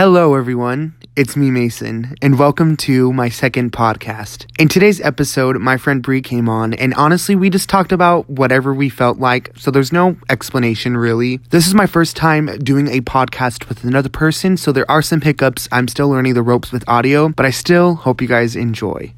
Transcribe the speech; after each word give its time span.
Hello, 0.00 0.34
everyone. 0.34 0.94
It's 1.14 1.36
me, 1.36 1.50
Mason, 1.50 2.14
and 2.22 2.38
welcome 2.38 2.74
to 2.88 3.12
my 3.12 3.28
second 3.28 3.72
podcast. 3.72 4.46
In 4.58 4.66
today's 4.66 4.98
episode, 5.02 5.58
my 5.58 5.76
friend 5.76 6.02
Bry 6.02 6.22
came 6.22 6.48
on, 6.48 6.72
and 6.72 6.94
honestly, 6.94 7.36
we 7.36 7.50
just 7.50 7.68
talked 7.68 7.92
about 7.92 8.26
whatever 8.30 8.72
we 8.72 8.88
felt 8.88 9.18
like, 9.18 9.50
so 9.58 9.70
there's 9.70 9.92
no 9.92 10.16
explanation 10.30 10.96
really. 10.96 11.36
This 11.50 11.66
is 11.66 11.74
my 11.74 11.84
first 11.84 12.16
time 12.16 12.46
doing 12.60 12.88
a 12.88 13.02
podcast 13.02 13.68
with 13.68 13.84
another 13.84 14.08
person, 14.08 14.56
so 14.56 14.72
there 14.72 14.90
are 14.90 15.02
some 15.02 15.20
hiccups. 15.20 15.68
I'm 15.70 15.86
still 15.86 16.08
learning 16.08 16.32
the 16.32 16.42
ropes 16.42 16.72
with 16.72 16.82
audio, 16.88 17.28
but 17.28 17.44
I 17.44 17.50
still 17.50 17.96
hope 17.96 18.22
you 18.22 18.26
guys 18.26 18.56
enjoy. 18.56 19.12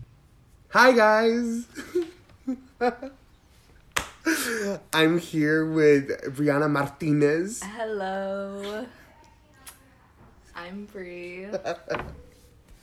Hi, 0.70 0.90
guys. 0.90 1.64
I'm 4.92 5.20
here 5.20 5.64
with 5.64 6.08
Brianna 6.34 6.68
Martinez. 6.68 7.62
Hello. 7.62 8.84
I'm 10.62 10.84
Bry. 10.92 11.48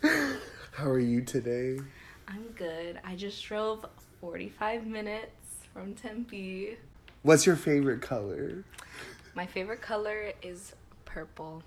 How 0.73 0.89
are 0.89 0.99
you 0.99 1.21
today? 1.21 1.79
I'm 2.27 2.43
good. 2.57 2.99
I 3.05 3.15
just 3.15 3.41
drove 3.45 3.85
45 4.19 4.85
minutes 4.85 5.31
from 5.73 5.93
Tempe. 5.93 6.75
What's 7.21 7.45
your 7.45 7.55
favorite 7.55 8.01
color? 8.01 8.65
My 9.33 9.45
favorite 9.45 9.81
color 9.81 10.33
is 10.41 10.73
purple. 11.05 11.63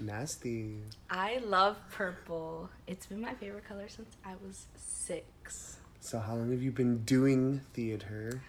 Nasty. 0.00 0.78
I 1.10 1.38
love 1.44 1.76
purple. 1.92 2.68
It's 2.88 3.06
been 3.06 3.20
my 3.20 3.34
favorite 3.34 3.68
color 3.68 3.88
since 3.88 4.16
I 4.24 4.32
was 4.44 4.66
six. 4.74 5.76
So, 6.00 6.18
how 6.18 6.34
long 6.34 6.50
have 6.50 6.62
you 6.62 6.72
been 6.72 7.04
doing 7.04 7.60
theater? 7.72 8.42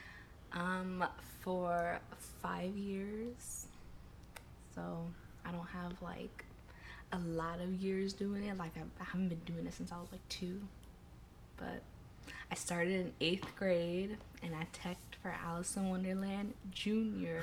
Um, 0.51 1.05
for 1.41 1.99
five 2.41 2.75
years. 2.75 3.67
So, 4.73 5.05
I 5.45 5.51
don't 5.51 5.67
have 5.67 5.93
like 6.01 6.46
a 7.11 7.19
lot 7.19 7.61
of 7.61 7.73
years 7.73 8.13
doing 8.13 8.43
it. 8.43 8.57
Like, 8.57 8.71
I, 8.77 8.81
I 9.01 9.03
haven't 9.03 9.29
been 9.29 9.41
doing 9.45 9.65
it 9.65 9.73
since 9.73 9.91
I 9.91 9.97
was 9.97 10.11
like 10.11 10.27
two. 10.29 10.61
But 11.57 11.81
I 12.51 12.55
started 12.55 12.93
in 12.93 13.13
eighth 13.21 13.55
grade 13.55 14.17
and 14.43 14.53
I 14.55 14.67
teched 14.73 15.15
for 15.21 15.33
Alice 15.45 15.75
in 15.75 15.89
Wonderland 15.89 16.53
Junior. 16.71 17.41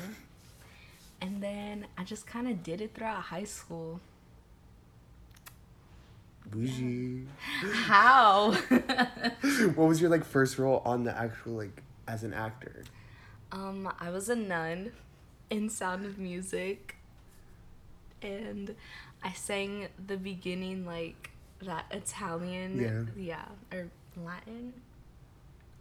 And 1.21 1.43
then 1.43 1.87
I 1.97 2.05
just 2.05 2.27
kind 2.27 2.49
of 2.49 2.63
did 2.63 2.81
it 2.81 2.95
throughout 2.95 3.23
high 3.23 3.45
school. 3.45 4.01
Bougie. 6.47 7.27
How? 7.73 8.53
what 9.75 9.89
was 9.89 10.01
your 10.01 10.11
like 10.11 10.25
first 10.25 10.59
role 10.59 10.83
on 10.85 11.05
the 11.05 11.17
actual 11.17 11.55
like 11.55 11.83
as 12.07 12.23
an 12.23 12.35
actor? 12.35 12.85
um, 13.55 13.93
I 14.01 14.11
was 14.11 14.29
a 14.29 14.35
nun 14.37 14.93
in 15.49 15.71
Sound 15.71 16.05
of 16.05 16.19
Music. 16.19 16.97
And 18.21 18.75
I 19.25 19.33
sang 19.33 19.89
the 20.07 20.17
beginning 20.17 20.85
like 20.87 21.31
that 21.63 21.87
Italian. 21.91 22.79
Yeah. 23.17 23.23
Yeah. 23.71 23.77
Or 23.77 23.89
Latin. 24.23 24.75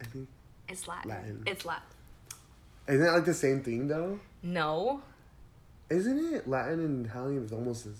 I 0.00 0.04
think 0.06 0.28
It's 0.68 0.88
Latin. 0.88 1.10
Latin. 1.10 1.42
It's 1.46 1.64
Latin. 1.64 1.82
isn't 2.88 3.06
it 3.06 3.10
like 3.12 3.24
the 3.26 3.34
same 3.34 3.62
thing 3.62 3.86
though? 3.88 4.18
No. 4.42 5.02
Isn't 5.90 6.34
it 6.34 6.48
Latin 6.48 6.80
and 6.80 7.06
Italian 7.06 7.44
is 7.44 7.52
almost 7.52 7.86
as 7.86 7.96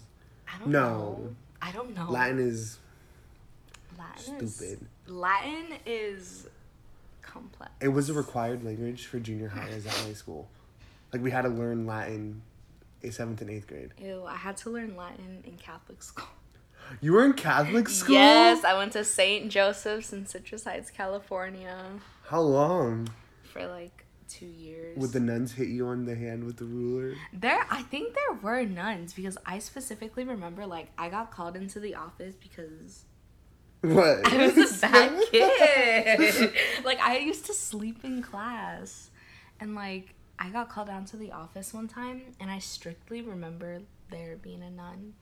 I 0.53 0.59
don't 0.59 0.69
No. 0.71 0.81
know. 0.89 1.37
I 1.61 1.73
don't 1.73 1.95
know. 1.95 2.11
Latin 2.11 2.39
is 2.39 2.79
Latin 3.99 4.35
is- 4.37 4.57
stupid. 4.57 4.87
Latin 5.07 5.67
is 5.87 6.47
complex. 7.23 7.71
It 7.81 7.89
was 7.89 8.09
a 8.09 8.15
required 8.15 8.65
language 8.65 9.07
for 9.07 9.21
junior 9.21 9.49
high 9.49 9.69
as 9.69 9.87
at 9.87 10.05
my 10.07 10.15
school. 10.15 10.49
Like 11.13 11.23
we 11.23 11.31
had 11.31 11.43
to 11.43 11.49
learn 11.49 11.87
Latin 11.87 12.43
in 13.05 13.13
seventh 13.13 13.41
and 13.41 13.51
eighth 13.51 13.67
grade. 13.67 13.91
Ew, 13.99 14.25
I 14.25 14.37
had 14.37 14.57
to 14.59 14.71
learn 14.71 14.97
Latin 14.97 15.43
in 15.45 15.57
Catholic 15.57 16.03
school. 16.03 16.29
You 17.01 17.13
were 17.15 17.25
in 17.25 17.33
Catholic 17.35 17.89
school? 18.01 18.15
Yes, 18.17 18.65
I 18.65 18.77
went 18.77 18.93
to 18.93 19.05
St. 19.05 19.51
Joseph's 19.51 20.13
in 20.13 20.27
Citrus 20.27 20.65
Heights, 20.65 20.91
California 20.91 21.77
How 22.29 22.41
long? 22.41 23.09
for 23.53 23.67
like 23.67 24.05
two 24.29 24.47
years. 24.47 24.99
Would 24.99 25.13
the 25.13 25.21
nuns 25.21 25.53
hit 25.53 25.69
you 25.69 25.87
on 25.87 26.05
the 26.07 26.15
hand 26.17 26.45
with 26.45 26.57
the 26.57 26.65
ruler? 26.65 27.15
There, 27.33 27.65
I 27.71 27.83
think 27.83 28.15
there 28.15 28.39
were 28.43 28.65
nuns 28.65 29.13
because 29.15 29.39
I 29.47 29.61
specifically 29.61 30.25
remember 30.25 30.67
like 30.67 30.89
I 30.99 31.09
got 31.09 31.31
called 31.31 31.57
into 31.57 31.79
the 31.81 31.95
office 31.95 32.35
because 32.35 33.05
What? 33.81 34.27
I 34.31 34.47
was 34.49 34.83
a 34.83 34.87
bad 34.87 35.23
kid. 35.31 36.53
like 36.85 37.01
I 37.01 37.19
used 37.19 37.47
to 37.47 37.55
sleep 37.55 38.05
in 38.05 38.23
class, 38.23 39.11
and 39.61 39.75
like 39.75 40.15
I 40.39 40.51
got 40.51 40.69
called 40.69 40.89
down 40.89 41.05
to 41.07 41.17
the 41.17 41.33
office 41.33 41.73
one 41.73 41.89
time, 41.89 42.23
and 42.41 42.51
I 42.51 42.59
strictly 42.59 43.23
remember 43.23 43.83
there 44.11 44.37
being 44.37 44.63
a 44.63 44.71
nun. 44.71 45.15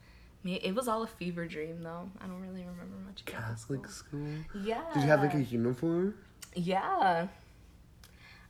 It 0.45 0.75
was 0.75 0.87
all 0.89 1.03
a 1.03 1.07
fever 1.07 1.45
dream 1.47 1.81
though. 1.83 2.09
I 2.19 2.25
don't 2.27 2.41
really 2.41 2.65
remember 2.65 2.97
much. 3.05 3.23
about 3.25 3.41
Catholic 3.41 3.87
school. 3.87 4.19
school? 4.51 4.61
Yeah. 4.63 4.81
Did 4.93 5.03
you 5.03 5.07
have 5.07 5.21
like 5.21 5.33
a 5.35 5.41
uniform? 5.41 6.15
Yeah. 6.53 7.27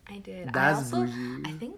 I 0.10 0.18
did. 0.18 0.50
I 0.50 0.52
That's 0.52 0.80
also, 0.92 1.06
bougie. 1.06 1.42
I 1.46 1.52
think. 1.52 1.76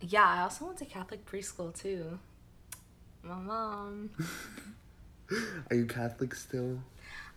Yeah, 0.00 0.24
I 0.24 0.40
also 0.42 0.64
went 0.64 0.78
to 0.78 0.86
Catholic 0.86 1.26
preschool 1.26 1.78
too. 1.78 2.18
My 3.22 3.34
mom. 3.34 4.10
Are 5.70 5.76
you 5.76 5.84
Catholic 5.84 6.34
still? 6.34 6.78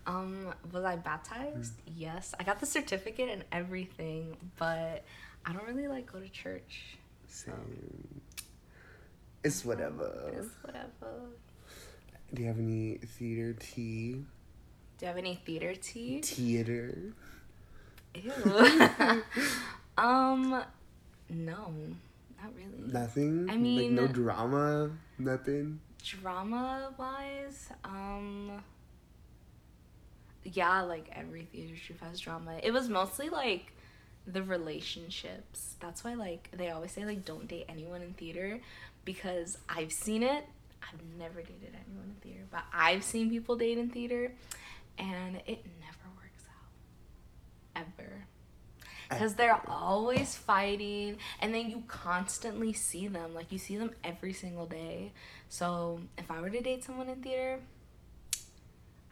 Um, 0.06 0.54
was 0.72 0.84
I 0.84 0.96
baptized? 0.98 1.74
Yes. 1.96 2.34
I 2.40 2.44
got 2.44 2.60
the 2.60 2.66
certificate 2.66 3.30
and 3.30 3.44
everything, 3.52 4.36
but 4.58 5.04
I 5.46 5.54
don't 5.54 5.66
really 5.66 5.88
like 5.88 6.12
go 6.12 6.20
to 6.20 6.30
church. 6.30 6.98
Same. 7.28 8.22
It's 9.44 9.64
whatever. 9.66 10.32
It's 10.36 10.50
whatever. 10.62 11.30
Do 12.34 12.42
you 12.42 12.48
have 12.48 12.60
any 12.60 12.96
theater 12.98 13.54
tea? 13.54 14.24
Do 14.98 15.06
you 15.06 15.08
have 15.08 15.18
any 15.18 15.36
theater 15.36 15.76
tea? 15.76 16.22
Theater? 16.22 17.14
Ew. 18.16 18.32
um, 19.98 20.64
no, 21.30 21.74
not 22.42 22.52
really. 22.56 22.92
Nothing? 22.92 23.48
I 23.50 23.54
like 23.54 23.62
mean- 23.62 23.96
no 23.96 24.08
drama? 24.08 24.92
Nothing? 25.18 25.80
drama 26.04 26.94
wise 26.98 27.70
um 27.86 28.62
yeah 30.46 30.82
like 30.82 31.10
every 31.16 31.44
theater 31.44 31.74
troupe 31.86 32.02
has 32.02 32.20
drama. 32.20 32.60
It 32.62 32.72
was 32.72 32.90
mostly 32.90 33.30
like 33.30 33.74
the 34.28 34.44
relationships. 34.44 35.76
That's 35.80 36.04
why 36.04 36.14
like 36.14 36.50
they 36.56 36.70
always 36.70 36.92
say 36.92 37.06
like 37.06 37.26
don't 37.26 37.48
date 37.48 37.66
anyone 37.70 38.02
in 38.02 38.14
theater 38.14 38.60
because 39.06 39.58
i've 39.70 39.92
seen 39.92 40.24
it. 40.24 40.46
I've 40.82 41.00
never 41.18 41.42
dated 41.42 41.76
anyone 41.86 42.06
in 42.10 42.16
theater 42.22 42.46
but 42.52 42.64
i've 42.74 43.04
seen 43.04 43.30
people 43.30 43.56
date 43.56 43.78
in 43.78 43.90
theater 43.90 44.34
and 44.98 45.38
it 45.46 45.66
never 45.82 46.10
works 46.16 46.44
out. 46.50 47.82
Ever. 47.82 48.26
Eh. 48.82 48.86
Because 49.10 49.36
they're 49.36 49.62
always 49.68 50.36
fighting 50.36 51.18
and 51.40 51.54
then 51.54 51.70
you 51.70 51.84
constantly 51.88 52.74
see 52.74 53.08
them. 53.08 53.34
Like 53.34 53.52
you 53.52 53.58
see 53.58 53.78
them 53.78 53.92
every 54.04 54.34
single 54.34 54.66
day. 54.66 55.12
So 55.50 56.00
if 56.18 56.32
i 56.32 56.40
were 56.42 56.50
to 56.50 56.62
date 56.62 56.84
someone 56.84 57.10
in 57.10 57.22
theater 57.22 57.60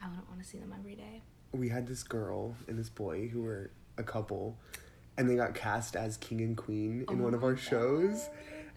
i 0.02 0.08
wouldn't 0.08 0.28
want 0.28 0.40
to 0.42 0.46
see 0.46 0.58
them 0.58 0.74
every 0.78 0.94
day 0.94 1.22
We 1.52 1.68
had 1.68 1.86
this 1.86 2.02
girl 2.02 2.56
and 2.66 2.78
this 2.78 2.88
boy 2.88 3.28
who 3.28 3.42
were 3.42 3.70
a 3.98 4.02
couple, 4.02 4.56
and 5.18 5.28
they 5.28 5.36
got 5.36 5.54
cast 5.54 5.96
as 5.96 6.16
king 6.16 6.40
and 6.40 6.56
queen 6.56 7.04
in 7.10 7.20
Oh 7.20 7.24
one 7.24 7.34
of 7.34 7.42
oh 7.44 7.46
my 7.46 7.52
our 7.52 7.56
shows. 7.58 8.30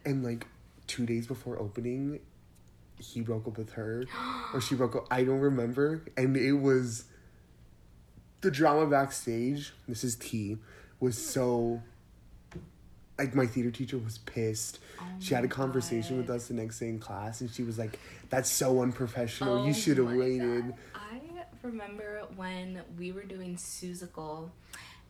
And 0.05 0.23
like 0.25 0.45
two 0.87 1.05
days 1.05 1.25
before 1.25 1.57
opening, 1.57 2.19
he 2.99 3.21
broke 3.21 3.47
up 3.47 3.57
with 3.57 3.71
her, 3.73 4.03
or 4.53 4.59
she 4.59 4.75
broke 4.75 4.95
up. 4.95 5.07
I 5.09 5.23
don't 5.23 5.39
remember. 5.39 6.03
And 6.17 6.35
it 6.35 6.51
was 6.53 7.05
the 8.41 8.51
drama 8.51 8.85
backstage. 8.87 9.71
This 9.87 10.03
is 10.03 10.15
T. 10.17 10.57
Was 10.99 11.17
so. 11.17 11.81
Like 13.17 13.33
my 13.33 13.45
theater 13.47 13.71
teacher 13.71 13.97
was 13.97 14.17
pissed. 14.17 14.79
Oh 14.99 15.05
she 15.19 15.33
had 15.33 15.45
a 15.45 15.47
Oh 15.47 15.49
conversation 15.49 16.17
with 16.17 16.29
us 16.29 16.49
the 16.49 16.53
next 16.53 16.79
day 16.79 16.89
in 16.89 16.99
class, 16.99 17.39
and 17.39 17.49
she 17.49 17.63
was 17.63 17.77
like, 17.79 17.97
"That's 18.29 18.49
so 18.49 18.81
unprofessional. 18.81 19.59
Oh 19.59 19.65
you 19.65 19.73
should 19.73 19.97
have 19.97 20.11
waited." 20.11 20.65
God. 20.65 20.94
Remember 21.65 22.21
when 22.35 22.81
we 22.97 23.11
were 23.11 23.23
doing 23.23 23.55
Seussical 23.55 24.51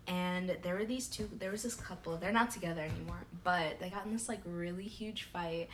and 0.07 0.55
there 0.61 0.75
were 0.75 0.85
these 0.85 1.07
two 1.07 1.29
there 1.37 1.51
was 1.51 1.63
this 1.63 1.75
couple, 1.75 2.15
they're 2.17 2.31
not 2.31 2.51
together 2.51 2.81
anymore, 2.81 3.25
but 3.43 3.79
they 3.79 3.89
got 3.89 4.05
in 4.05 4.13
this 4.13 4.29
like 4.29 4.39
really 4.45 4.83
huge 4.83 5.23
fight 5.23 5.67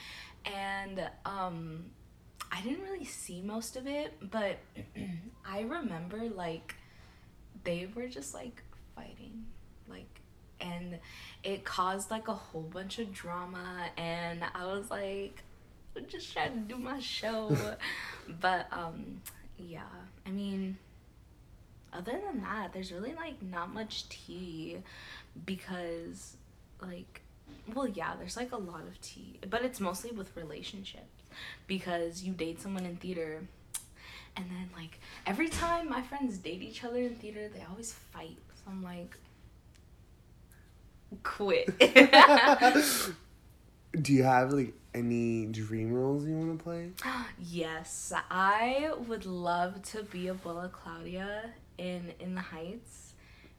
and 0.45 1.07
um 1.25 1.85
I 2.51 2.61
didn't 2.61 2.83
really 2.83 3.05
see 3.05 3.41
most 3.41 3.75
of 3.75 3.87
it, 3.87 4.17
but 4.31 4.57
I 5.45 5.61
remember 5.61 6.29
like 6.29 6.75
they 7.63 7.87
were 7.93 8.07
just 8.07 8.33
like 8.33 8.63
fighting. 8.95 9.45
Like 9.87 10.19
and 10.59 10.99
it 11.43 11.63
caused 11.63 12.09
like 12.09 12.27
a 12.27 12.33
whole 12.33 12.63
bunch 12.63 12.97
of 12.97 13.13
drama 13.13 13.85
and 13.97 14.43
I 14.55 14.65
was 14.65 14.89
like 14.89 15.43
I'm 15.95 16.07
just 16.07 16.33
trying 16.33 16.53
to 16.53 16.59
do 16.73 16.77
my 16.77 16.99
show. 16.99 17.55
but 18.39 18.67
um 18.71 19.21
yeah, 19.67 19.81
I 20.25 20.31
mean 20.31 20.77
other 21.93 22.19
than 22.25 22.41
that, 22.41 22.71
there's 22.73 22.91
really 22.91 23.13
like 23.13 23.41
not 23.41 23.73
much 23.73 24.07
tea 24.09 24.77
because 25.45 26.37
like 26.81 27.21
well 27.73 27.87
yeah, 27.87 28.13
there's 28.17 28.37
like 28.37 28.51
a 28.51 28.57
lot 28.57 28.81
of 28.81 28.99
tea, 29.01 29.39
but 29.49 29.63
it's 29.63 29.79
mostly 29.79 30.11
with 30.11 30.35
relationships. 30.35 31.05
because 31.67 32.23
you 32.23 32.33
date 32.33 32.61
someone 32.61 32.85
in 32.85 32.97
theater 32.97 33.41
and 34.35 34.45
then 34.49 34.69
like 34.75 34.99
every 35.25 35.49
time 35.49 35.89
my 35.89 36.01
friends 36.01 36.37
date 36.37 36.61
each 36.61 36.83
other 36.83 36.97
in 36.97 37.15
theater 37.15 37.49
they 37.53 37.63
always 37.69 37.93
fight 37.93 38.37
so 38.55 38.63
i'm 38.71 38.83
like 38.83 39.17
quit 41.23 41.69
Do 43.99 44.13
you 44.13 44.23
have 44.23 44.53
like 44.53 44.73
any 44.93 45.45
dream 45.47 45.91
roles 45.93 46.25
you 46.25 46.33
want 46.35 46.57
to 46.57 46.63
play? 46.63 46.91
yes 47.39 48.13
i 48.29 48.91
would 49.07 49.25
love 49.25 49.81
to 49.83 50.03
be 50.03 50.25
Abuela 50.25 50.71
Claudia 50.71 51.51
in 51.77 52.13
in 52.19 52.35
the 52.35 52.41
heights 52.41 53.13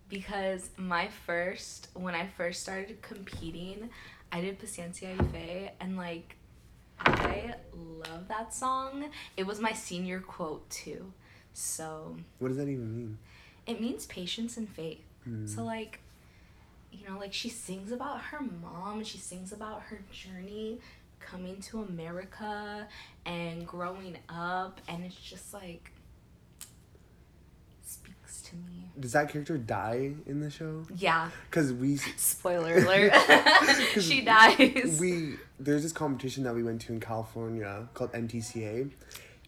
because 0.08 0.70
my 0.76 1.08
first 1.26 1.88
when 1.94 2.14
i 2.14 2.26
first 2.26 2.60
started 2.62 3.00
competing 3.02 3.88
i 4.30 4.40
did 4.40 4.58
paciencia 4.58 5.08
y 5.18 5.26
fe 5.32 5.72
and 5.80 5.96
like 5.96 6.36
i 7.00 7.54
love 7.74 8.28
that 8.28 8.52
song 8.54 9.06
it 9.36 9.46
was 9.46 9.58
my 9.58 9.72
senior 9.72 10.20
quote 10.20 10.68
too 10.70 11.12
so 11.54 12.14
What 12.38 12.48
does 12.48 12.56
that 12.58 12.68
even 12.68 12.94
mean? 12.96 13.18
it 13.66 13.80
means 13.80 14.06
patience 14.06 14.56
and 14.56 14.68
faith. 14.68 15.04
Hmm. 15.24 15.46
So 15.46 15.62
like, 15.64 16.00
you 16.92 17.08
know, 17.08 17.18
like 17.18 17.32
she 17.32 17.48
sings 17.48 17.90
about 17.92 18.20
her 18.20 18.40
mom, 18.62 19.02
she 19.04 19.18
sings 19.18 19.52
about 19.52 19.82
her 19.82 20.00
journey 20.12 20.78
coming 21.20 21.60
to 21.60 21.82
America 21.82 22.86
and 23.24 23.66
growing 23.66 24.18
up 24.28 24.80
and 24.88 25.04
it's 25.04 25.14
just 25.14 25.54
like 25.54 25.92
speaks 27.84 28.42
to 28.42 28.56
me. 28.56 28.90
Does 28.98 29.12
that 29.12 29.30
character 29.30 29.56
die 29.58 30.12
in 30.26 30.40
the 30.40 30.50
show? 30.50 30.84
Yeah. 30.96 31.30
Because 31.48 31.72
we 31.72 31.96
Spoiler 32.16 32.76
alert. 32.84 33.12
she 34.00 34.22
dies. 34.22 34.98
we 35.00 35.34
there's 35.58 35.82
this 35.82 35.92
competition 35.92 36.44
that 36.44 36.54
we 36.54 36.62
went 36.62 36.80
to 36.82 36.92
in 36.92 37.00
California 37.00 37.88
called 37.94 38.12
MTCA, 38.12 38.90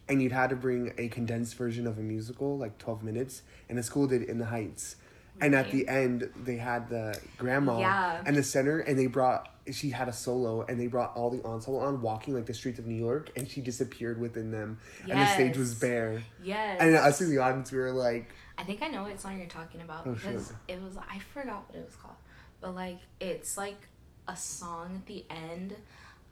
and 0.07 0.21
you'd 0.21 0.31
had 0.31 0.49
to 0.51 0.55
bring 0.55 0.93
a 0.97 1.09
condensed 1.09 1.55
version 1.55 1.87
of 1.87 1.97
a 1.97 2.01
musical, 2.01 2.57
like 2.57 2.77
twelve 2.77 3.03
minutes, 3.03 3.41
and 3.67 3.77
the 3.77 3.83
school 3.83 4.07
did 4.07 4.23
In 4.23 4.37
the 4.37 4.45
Heights. 4.45 4.95
And 5.41 5.53
at 5.53 5.69
the 5.71 5.87
end, 5.87 6.29
they 6.43 6.55
had 6.57 6.89
the 6.89 7.19
grandma 7.37 7.79
Yeah. 7.79 8.21
and 8.25 8.35
the 8.37 8.43
center, 8.43 8.79
and 8.79 8.97
they 8.97 9.07
brought. 9.07 9.49
She 9.71 9.89
had 9.89 10.07
a 10.07 10.13
solo, 10.13 10.61
and 10.61 10.79
they 10.79 10.87
brought 10.87 11.15
all 11.15 11.29
the 11.31 11.43
ensemble 11.43 11.79
on, 11.81 11.99
walking 12.01 12.35
like 12.35 12.45
the 12.45 12.53
streets 12.53 12.77
of 12.79 12.85
New 12.85 12.95
York, 12.95 13.31
and 13.35 13.49
she 13.49 13.61
disappeared 13.61 14.19
within 14.19 14.51
them, 14.51 14.77
and 15.09 15.19
the 15.19 15.25
stage 15.33 15.57
was 15.57 15.73
bare. 15.75 16.21
yes. 16.43 16.77
And 16.79 16.95
us 16.95 17.19
in 17.19 17.29
the 17.31 17.39
audience, 17.39 17.71
we 17.71 17.79
were 17.79 17.91
like, 17.91 18.29
I 18.57 18.63
think 18.63 18.81
I 18.83 18.87
know 18.87 19.03
what 19.03 19.19
song 19.19 19.37
you're 19.39 19.47
talking 19.47 19.81
about 19.81 20.05
Oh, 20.05 20.13
because 20.13 20.47
shit. 20.67 20.77
it 20.77 20.81
was 20.83 20.95
I 20.97 21.19
forgot 21.33 21.65
what 21.67 21.75
it 21.79 21.85
was 21.85 21.95
called. 21.95 22.15
But 22.61 22.75
like 22.75 22.99
it's 23.19 23.57
like 23.57 23.87
a 24.27 24.37
song 24.37 24.95
at 24.95 25.05
the 25.07 25.25
end 25.29 25.75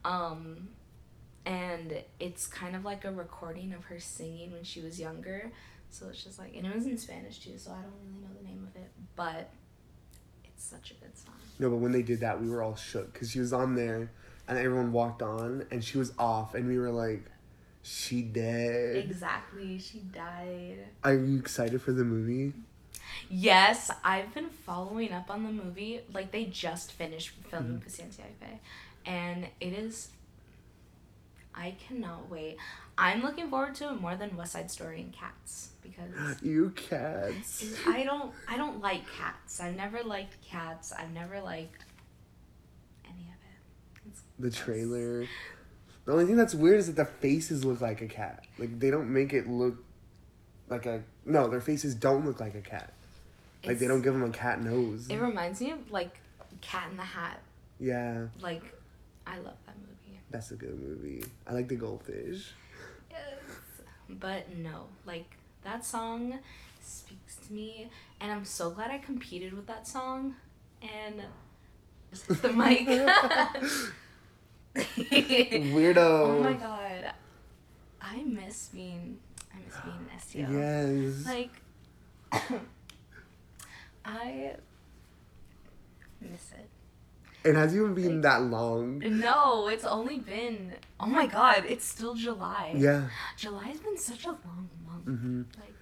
um 0.06 0.70
and 1.46 2.02
it's 2.20 2.48
kind 2.48 2.76
of 2.76 2.86
like 2.86 3.04
a 3.04 3.12
recording 3.12 3.74
of 3.74 3.86
her 3.86 4.00
singing 4.00 4.52
when 4.54 4.64
she 4.64 4.80
was 4.82 5.00
younger. 5.00 5.52
So 5.94 6.10
it's 6.10 6.24
just 6.24 6.40
like 6.40 6.56
and 6.56 6.66
it 6.66 6.76
was 6.76 6.88
in 6.88 6.98
Spanish 6.98 7.38
too, 7.38 7.56
so 7.56 7.70
I 7.70 7.76
don't 7.76 7.94
really 8.04 8.20
know 8.20 8.34
the 8.42 8.48
name 8.48 8.68
of 8.68 8.76
it, 8.82 8.90
but 9.16 9.52
it's 10.44 10.64
such 10.64 10.90
a 10.90 10.96
good 10.96 11.16
song. 11.16 11.36
No, 11.60 11.70
but 11.70 11.78
when 11.78 11.92
they 11.92 12.02
did 12.02 12.22
that, 12.22 12.42
we 12.42 12.50
were 12.50 12.64
all 12.64 12.76
shook 12.76 13.14
because 13.14 13.30
she 13.30 13.40
was 13.40 13.54
on 13.54 13.76
there, 13.76 14.10
and 14.48 14.58
everyone 14.58 14.92
walked 14.92 15.22
on, 15.22 15.68
and 15.70 15.84
she 15.84 16.00
was 16.00 16.12
off, 16.18 16.56
and 16.56 16.68
we 16.68 16.80
were 16.80 16.90
like, 16.90 17.26
"She 17.84 18.24
dead." 18.24 18.96
Exactly, 18.96 19.78
she 19.78 20.00
died. 20.00 20.80
Are 21.04 21.14
you 21.14 21.38
excited 21.38 21.80
for 21.80 21.92
the 21.92 22.04
movie? 22.04 22.54
Yes, 23.30 23.92
I've 24.04 24.34
been 24.34 24.50
following 24.50 25.14
up 25.14 25.30
on 25.30 25.44
the 25.44 25.52
movie. 25.52 26.02
Like 26.12 26.32
they 26.32 26.46
just 26.46 26.92
finished 26.92 27.34
filming 27.52 27.82
mm-hmm. 27.82 28.24
y 28.24 28.30
Fe, 28.40 28.60
and 29.06 29.46
it 29.60 29.74
is. 29.74 30.10
I 31.54 31.76
cannot 31.88 32.32
wait. 32.32 32.58
I'm 32.98 33.22
looking 33.22 33.52
forward 33.52 33.76
to 33.76 33.90
it 33.90 34.02
more 34.02 34.16
than 34.16 34.36
West 34.36 34.54
Side 34.54 34.72
Story 34.72 35.00
and 35.02 35.14
Cats 35.14 35.73
because 35.84 36.42
You 36.42 36.72
cats. 36.72 37.66
I 37.88 38.04
don't 38.04 38.32
I 38.48 38.58
don't 38.58 38.82
like 38.82 39.02
cats. 39.18 39.60
I've 39.60 39.76
never 39.76 40.02
liked 40.04 40.42
cats. 40.44 40.92
I've 40.92 41.12
never 41.12 41.42
liked 41.42 41.86
any 43.06 43.24
of 43.30 43.36
it. 43.36 44.10
It's 44.10 44.22
The 44.40 44.52
trailer. 44.52 45.26
The 46.06 46.12
only 46.12 46.26
thing 46.26 46.36
that's 46.36 46.54
weird 46.56 46.80
is 46.80 46.88
that 46.88 46.96
the 46.96 47.06
faces 47.06 47.64
look 47.64 47.80
like 47.82 48.02
a 48.02 48.08
cat. 48.08 48.46
Like 48.58 48.80
they 48.80 48.90
don't 48.92 49.10
make 49.14 49.34
it 49.34 49.48
look 49.48 49.76
like 50.70 50.86
a 50.86 51.04
no. 51.26 51.48
Their 51.48 51.62
faces 51.62 51.96
don't 51.96 52.26
look 52.26 52.40
like 52.40 52.56
a 52.56 52.62
cat. 52.62 52.94
Like 53.66 53.80
they 53.80 53.88
don't 53.88 54.02
give 54.02 54.14
them 54.14 54.24
a 54.24 54.30
cat 54.30 54.62
nose. 54.62 55.08
It 55.10 55.18
reminds 55.22 55.62
me 55.62 55.72
of 55.72 55.90
like 55.92 56.20
Cat 56.60 56.88
in 56.92 56.98
the 56.98 57.04
Hat. 57.04 57.40
Yeah, 57.80 58.28
Like, 58.42 58.62
I 59.28 59.38
love 59.38 59.56
that 59.66 59.76
movie. 59.78 60.20
that's 60.30 60.52
a 60.52 60.56
good 60.56 60.80
movie. 60.80 61.24
I 61.48 61.54
like 61.54 61.68
the 61.68 61.76
goldfish. 61.76 62.52
Yes. 63.10 63.20
But 64.10 64.56
no, 64.56 64.86
like 65.06 65.26
that 65.64 65.86
song 65.86 66.40
speaks 66.82 67.38
to 67.48 67.54
me, 67.54 67.90
and 68.20 68.32
I'm 68.32 68.46
so 68.46 68.70
glad 68.70 68.92
I 68.92 68.98
competed 68.98 69.54
with 69.54 69.68
that 69.68 69.88
song. 69.88 70.36
And 70.82 71.24
the 72.28 72.54
mic. 72.54 72.88
Weirdo. 74.76 75.98
oh 75.98 76.40
my 76.42 76.54
god, 76.54 77.14
I 78.02 78.24
miss 78.24 78.70
being, 78.74 79.20
I 79.54 79.58
miss 79.66 79.78
being 79.84 80.08
an 80.10 80.20
STO. 80.20 80.52
Yes. 80.60 81.26
Like, 81.28 81.52
I 84.06 84.56
miss 86.20 86.52
it. 86.54 86.70
it 87.48 87.56
hasn't 87.56 87.82
even 87.82 87.94
been 87.94 88.22
that 88.22 88.42
long. 88.42 89.00
No, 89.00 89.68
it's 89.68 89.86
only 89.86 90.18
been. 90.20 90.74
Oh 91.00 91.06
my 91.06 91.28
god, 91.28 91.66
it's 91.68 91.86
still 91.86 92.16
July. 92.16 92.74
Yeah. 92.76 93.10
July's 93.38 93.80
been 93.80 93.98
such 93.98 94.26
a 94.26 94.30
long 94.30 94.70
month. 94.94 95.20
hmm 95.20 95.42
Like, 95.60 95.74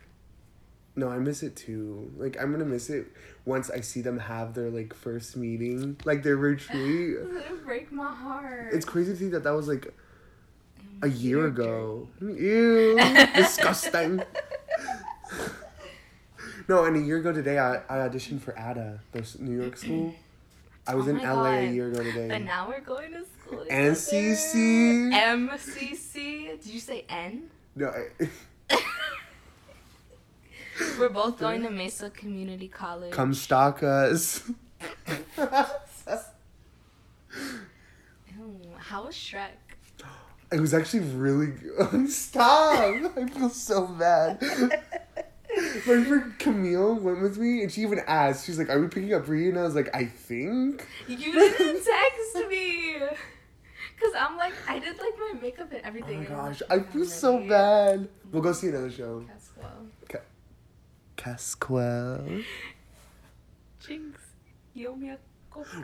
No, 0.95 1.09
I 1.09 1.17
miss 1.19 1.43
it 1.43 1.55
too. 1.55 2.11
Like 2.17 2.37
I'm 2.41 2.51
gonna 2.51 2.65
miss 2.65 2.89
it 2.89 3.07
once 3.45 3.69
I 3.69 3.81
see 3.81 4.01
them 4.01 4.19
have 4.19 4.53
their 4.53 4.69
like 4.69 4.93
first 4.93 5.35
meeting, 5.37 5.97
like 6.05 6.23
their 6.23 6.37
retreat. 6.37 7.17
it's 7.21 7.47
gonna 7.47 7.61
break 7.61 7.91
my 7.91 8.11
heart. 8.11 8.73
It's 8.73 8.85
crazy 8.85 9.11
to 9.13 9.17
think 9.17 9.31
that 9.31 9.43
that 9.43 9.51
was 9.55 9.67
like 9.67 9.93
a 11.01 11.07
year 11.07 11.45
ago. 11.47 12.07
Ew, 12.21 12.97
disgusting. 13.35 14.21
No, 16.67 16.85
and 16.85 16.95
a 16.95 16.99
year 16.99 17.17
ago 17.17 17.33
today, 17.33 17.57
I, 17.59 17.77
I 17.89 18.07
auditioned 18.07 18.39
for 18.41 18.53
AMDA, 18.53 18.99
the 19.11 19.43
New 19.43 19.59
York 19.61 19.75
school. 19.75 20.13
I 20.87 20.95
was 20.95 21.07
Oh 21.07 21.11
in 21.11 21.17
LA 21.21 21.43
a 21.43 21.69
year 21.69 21.89
ago 21.91 22.01
today. 22.01 22.29
And 22.33 22.45
now 22.45 22.67
we're 22.67 22.79
going 22.79 23.11
to 23.11 23.25
school. 23.25 23.65
NCC. 23.69 25.11
together. 25.11 25.57
MCC. 25.57 26.61
Did 26.61 26.65
you 26.65 26.79
say 26.79 27.03
N? 27.09 27.49
No, 27.75 27.89
I, 27.89 28.07
We're 30.99 31.09
both 31.09 31.39
going 31.39 31.63
to 31.63 31.69
Mesa 31.69 32.09
Community 32.09 32.67
College. 32.67 33.11
come 33.11 33.33
stalk 33.33 33.83
us. 33.83 34.49
Ew, 38.27 38.59
how 38.77 39.05
was 39.05 39.15
Shrek? 39.15 39.49
It 40.51 40.59
was 40.59 40.73
actually 40.73 41.01
really 41.01 41.47
good. 41.47 42.09
Stop! 42.11 42.77
I 43.17 43.25
feel 43.27 43.49
so 43.49 43.87
bad. 43.87 44.41
My 44.41 46.03
friend 46.03 46.33
Camille 46.39 46.95
went 46.95 47.21
with 47.21 47.37
me 47.37 47.61
and 47.63 47.71
she 47.71 47.81
even 47.81 47.99
asked, 48.07 48.45
she's 48.45 48.57
like, 48.57 48.69
Are 48.69 48.79
we 48.79 48.87
picking 48.87 49.13
up 49.13 49.27
Reed? 49.27 49.49
And 49.49 49.59
I 49.59 49.63
was 49.63 49.75
like, 49.75 49.89
I 49.93 50.05
think. 50.05 50.85
You 51.07 51.31
didn't 51.31 51.83
text 51.83 52.49
me. 52.49 52.97
Cause 53.99 54.13
I'm 54.17 54.35
like, 54.35 54.53
I 54.67 54.79
did 54.79 54.97
like 54.97 55.13
my 55.19 55.39
makeup 55.41 55.71
and 55.71 55.81
everything. 55.83 56.25
Oh 56.29 56.35
my 56.35 56.49
gosh, 56.49 56.61
I 56.69 56.79
feel 56.79 57.05
so 57.05 57.47
bad. 57.47 58.09
We'll 58.31 58.41
go 58.41 58.51
see 58.51 58.69
another 58.69 58.89
show. 58.89 59.23
Caswell. 59.27 59.85
Casquel. 61.21 62.43
Jinx. 63.79 64.19
Yo 64.73 64.95
me 64.95 65.11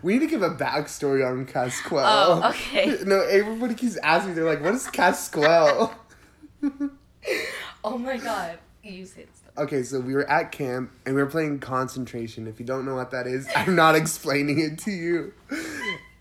We 0.01 0.13
need 0.13 0.19
to 0.19 0.27
give 0.27 0.41
a 0.41 0.49
backstory 0.49 1.27
on 1.29 1.45
Casquel. 1.45 2.03
Oh, 2.03 2.49
okay. 2.49 2.97
no, 3.05 3.21
everybody 3.21 3.75
keeps 3.75 3.97
asking. 3.97 4.33
They're 4.33 4.45
like, 4.45 4.63
"What 4.63 4.73
is 4.73 4.87
Casquel?" 4.87 5.93
Oh 7.83 7.97
my 7.97 8.17
god. 8.17 8.57
You 8.83 9.05
say 9.05 9.21
it 9.21 9.29
stuff. 9.35 9.51
okay, 9.57 9.83
so 9.83 9.99
we 9.99 10.13
were 10.13 10.29
at 10.29 10.51
camp 10.51 10.91
and 11.05 11.15
we 11.15 11.21
were 11.21 11.29
playing 11.29 11.59
concentration. 11.59 12.47
If 12.47 12.59
you 12.59 12.65
don't 12.65 12.85
know 12.85 12.95
what 12.95 13.11
that 13.11 13.27
is, 13.27 13.47
I'm 13.55 13.75
not 13.75 13.95
explaining 13.95 14.59
it 14.59 14.79
to 14.79 14.91
you. 14.91 15.33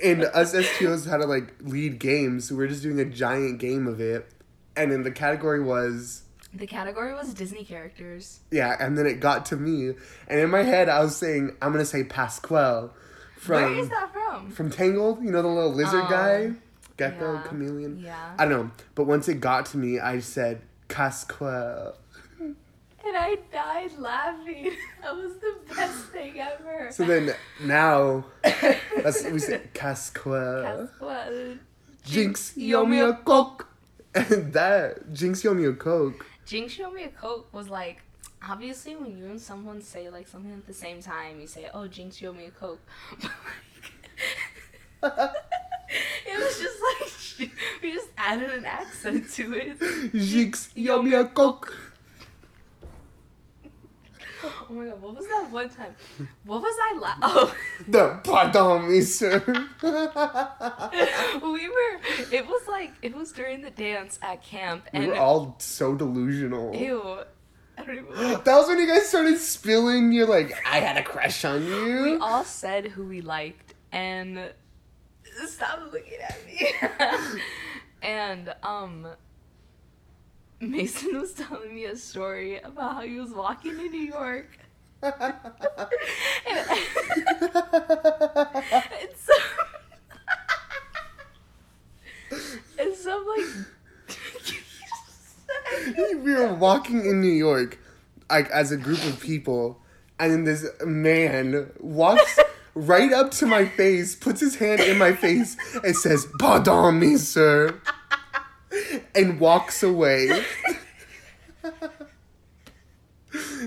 And 0.02 0.25
us 0.25 0.52
STOs 0.52 1.08
had 1.08 1.18
to 1.18 1.26
like 1.26 1.54
lead 1.61 1.99
games, 1.99 2.49
so 2.49 2.56
we 2.56 2.64
are 2.64 2.68
just 2.68 2.82
doing 2.82 3.00
a 3.00 3.04
giant 3.04 3.58
game 3.58 3.87
of 3.87 4.00
it. 4.00 4.28
And 4.76 4.92
then 4.92 5.04
the 5.04 5.11
category 5.11 5.62
was 5.62 6.23
The 6.56 6.66
category 6.66 7.12
was 7.14 7.34
Disney 7.34 7.64
characters. 7.64 8.40
yeah, 8.50 8.76
and 8.80 8.96
then 8.96 9.06
it 9.06 9.20
got 9.20 9.44
to 9.46 9.56
me, 9.56 9.92
and 10.28 10.40
in 10.40 10.50
my 10.50 10.62
head 10.62 10.88
I 10.88 11.00
was 11.00 11.16
saying 11.16 11.54
I'm 11.60 11.72
gonna 11.72 11.84
say 11.84 12.04
Pasquale 12.04 12.90
from 13.36 13.54
Where 13.62 13.78
is 13.78 13.88
that 13.90 14.12
from? 14.12 14.50
from 14.50 14.70
Tangled. 14.70 15.22
You 15.22 15.30
know 15.30 15.42
the 15.42 15.48
little 15.48 15.72
lizard 15.75 16.04
Oh, 16.06 16.10
guy, 16.10 16.52
gecko, 16.96 17.34
yeah. 17.34 17.42
chameleon. 17.42 17.98
Yeah. 18.02 18.34
I 18.38 18.44
don't 18.46 18.50
know, 18.66 18.70
but 18.94 19.04
once 19.06 19.28
it 19.28 19.40
got 19.40 19.66
to 19.66 19.76
me, 19.78 19.98
I 20.00 20.20
said 20.20 20.62
Casquel. 20.88 21.94
And 22.40 23.16
I 23.16 23.36
died 23.52 23.92
laughing. 23.98 24.72
That 25.02 25.14
was 25.14 25.34
the 25.36 25.54
best 25.72 26.06
thing 26.06 26.40
ever. 26.40 26.88
So 26.90 27.04
then 27.04 27.32
now 27.62 28.25
that's 28.42 29.22
we 29.25 29.38
say 29.38 29.60
Casquel. 29.75 30.88
Caswell. 30.98 31.58
Jinx, 32.04 32.56
yo 32.56 32.84
me 32.84 32.98
a 33.00 33.12
cock. 33.12 33.68
And 34.14 34.52
that 34.54 35.12
Jinx 35.12 35.44
owe 35.46 35.54
me 35.54 35.66
a 35.66 35.72
coke. 35.75 36.26
Jinx 36.47 36.73
showed 36.75 36.95
me 36.95 37.03
a 37.05 37.09
coke 37.09 37.53
was 37.53 37.69
like 37.69 38.03
obviously 38.49 38.95
when 38.95 39.19
you 39.19 39.26
and 39.26 39.41
someone 39.41 39.83
say 39.83 40.09
like 40.09 40.29
something 40.29 40.53
at 40.53 40.67
the 40.67 40.73
same 40.73 41.03
time, 41.03 41.41
you 41.41 41.47
say, 41.49 41.69
"Oh, 41.75 41.88
Jinx 41.88 42.17
showed 42.17 42.37
me 42.37 42.47
a 42.47 42.50
coke." 42.50 42.81
it 45.03 46.38
was 46.38 46.61
just 46.61 46.81
like 47.41 47.50
we 47.83 47.93
just 47.93 48.09
added 48.17 48.50
an 48.50 48.65
accent 48.65 49.29
to 49.33 49.53
it. 49.55 50.12
Jinx 50.12 50.71
you 50.75 50.93
owe 50.93 51.03
me 51.03 51.15
a 51.15 51.25
coke. 51.25 51.76
Oh 54.69 54.73
my 54.73 54.87
god, 54.87 55.00
what 55.03 55.17
was 55.17 55.26
that 55.26 55.49
one 55.50 55.69
time? 55.69 55.95
What 56.45 56.61
was 56.62 56.76
I 56.81 56.99
la- 56.99 57.17
Oh, 57.23 57.55
The 57.88 58.21
pardon 58.25 58.88
me, 58.91 59.00
sir. 59.03 59.43
we 61.43 61.69
were. 61.69 62.00
It 62.33 62.47
was 62.47 62.62
like 62.69 62.93
it 63.03 63.15
was 63.15 63.33
during 63.33 63.62
the 63.62 63.71
dance 63.71 64.19
at 64.23 64.43
camp, 64.43 64.85
we 64.93 64.99
and 65.00 65.07
were 65.09 65.17
all 65.17 65.57
so 65.59 65.95
delusional. 65.95 66.75
ew. 66.75 67.19
I 67.79 67.85
don't 67.85 67.97
even. 67.99 68.41
That 68.45 68.57
was 68.57 68.69
when 68.69 68.79
you 68.79 68.87
guys 68.87 69.09
started 69.09 69.38
spilling. 69.38 70.12
You're 70.12 70.26
like, 70.26 70.53
I 70.67 70.79
had 70.81 70.97
a 70.97 71.03
crush 71.03 71.45
on 71.45 71.65
you. 71.65 72.03
We 72.03 72.17
all 72.17 72.45
said 72.45 72.87
who 72.87 73.05
we 73.07 73.21
liked, 73.21 73.75
and 73.93 74.53
stop 75.47 75.81
looking 75.93 76.19
at 76.21 76.38
me. 76.47 77.41
and 78.03 78.55
um, 78.62 79.07
Mason 80.60 81.20
was 81.20 81.32
telling 81.34 81.75
me 81.75 81.84
a 81.84 81.96
story 81.96 82.58
about 82.58 82.94
how 82.94 83.02
he 83.02 83.18
was 83.18 83.30
walking 83.30 83.72
in 83.72 83.90
New 83.90 83.98
York. 83.98 84.58
and, 85.02 85.14
and 85.22 85.34
so, 89.16 89.32
and 92.78 92.96
so 92.96 93.20
I'm 93.20 93.26
like, 93.26 93.44
we 96.25 96.32
were 96.32 96.54
walking 96.54 97.04
in 97.04 97.20
New 97.20 97.28
York, 97.28 97.78
like 98.30 98.48
as 98.50 98.72
a 98.72 98.76
group 98.78 99.04
of 99.04 99.20
people, 99.20 99.78
and 100.18 100.32
then 100.32 100.44
this 100.44 100.66
man 100.84 101.70
walks 101.80 102.38
right 102.75 103.12
up 103.12 103.30
to 103.32 103.46
my 103.46 103.66
face, 103.66 104.16
puts 104.16 104.40
his 104.40 104.56
hand 104.56 104.80
in 104.80 104.96
my 104.96 105.12
face, 105.12 105.56
and 105.84 105.94
says, 105.94 106.26
"Pardon 106.38 106.98
me, 106.98 107.18
sir," 107.18 107.78
and 109.14 109.40
walks 109.40 109.82
away. 109.82 110.28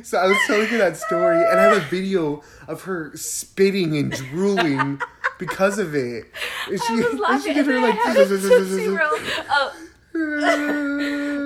so 0.03 0.17
I 0.17 0.27
was 0.27 0.37
telling 0.47 0.67
her 0.67 0.77
that 0.77 0.97
story, 0.97 1.37
and 1.37 1.59
I 1.59 1.63
have 1.63 1.77
a 1.77 1.85
video 1.87 2.41
of 2.67 2.83
her 2.83 3.11
spitting 3.15 3.97
and 3.97 4.11
drooling 4.11 5.01
because 5.37 5.79
of 5.79 5.95
it. 5.95 6.25
And 6.67 6.79
I 6.89 6.95
was 6.95 7.19
laughing, 7.19 7.57
and 7.57 7.71
I 7.71 7.91
had 7.91 8.17
a 8.17 8.27
Tootsie 8.27 8.87
Roll. 8.87 9.09
Oh, 9.49 9.73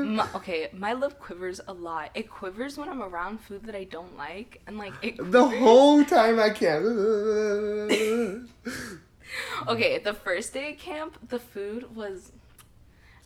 My, 0.06 0.28
okay, 0.36 0.70
my 0.74 0.94
lip 0.94 1.20
quivers 1.20 1.60
a 1.68 1.74
lot. 1.74 2.12
It 2.16 2.30
quivers 2.30 2.78
when 2.78 2.88
I'm 2.90 3.02
around 3.02 3.42
food 3.42 3.66
that 3.66 3.76
I 3.76 3.84
don't 3.84 4.16
like, 4.18 4.62
and 4.68 4.78
like 4.78 4.94
it. 5.02 5.16
The 5.20 5.46
whole 5.48 6.04
time 6.06 6.40
I 6.40 6.50
can't. 6.50 8.50
Okay, 9.68 9.98
the 9.98 10.14
first 10.14 10.54
day 10.54 10.74
at 10.74 10.80
camp, 10.80 11.30
the 11.30 11.40
food 11.40 11.96
was, 11.96 12.32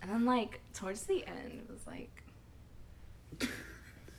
and 0.01 0.12
then 0.12 0.25
like 0.25 0.62
towards 0.74 1.04
the 1.04 1.25
end, 1.25 1.62
it 1.63 1.70
was 1.70 1.86
like 1.88 2.24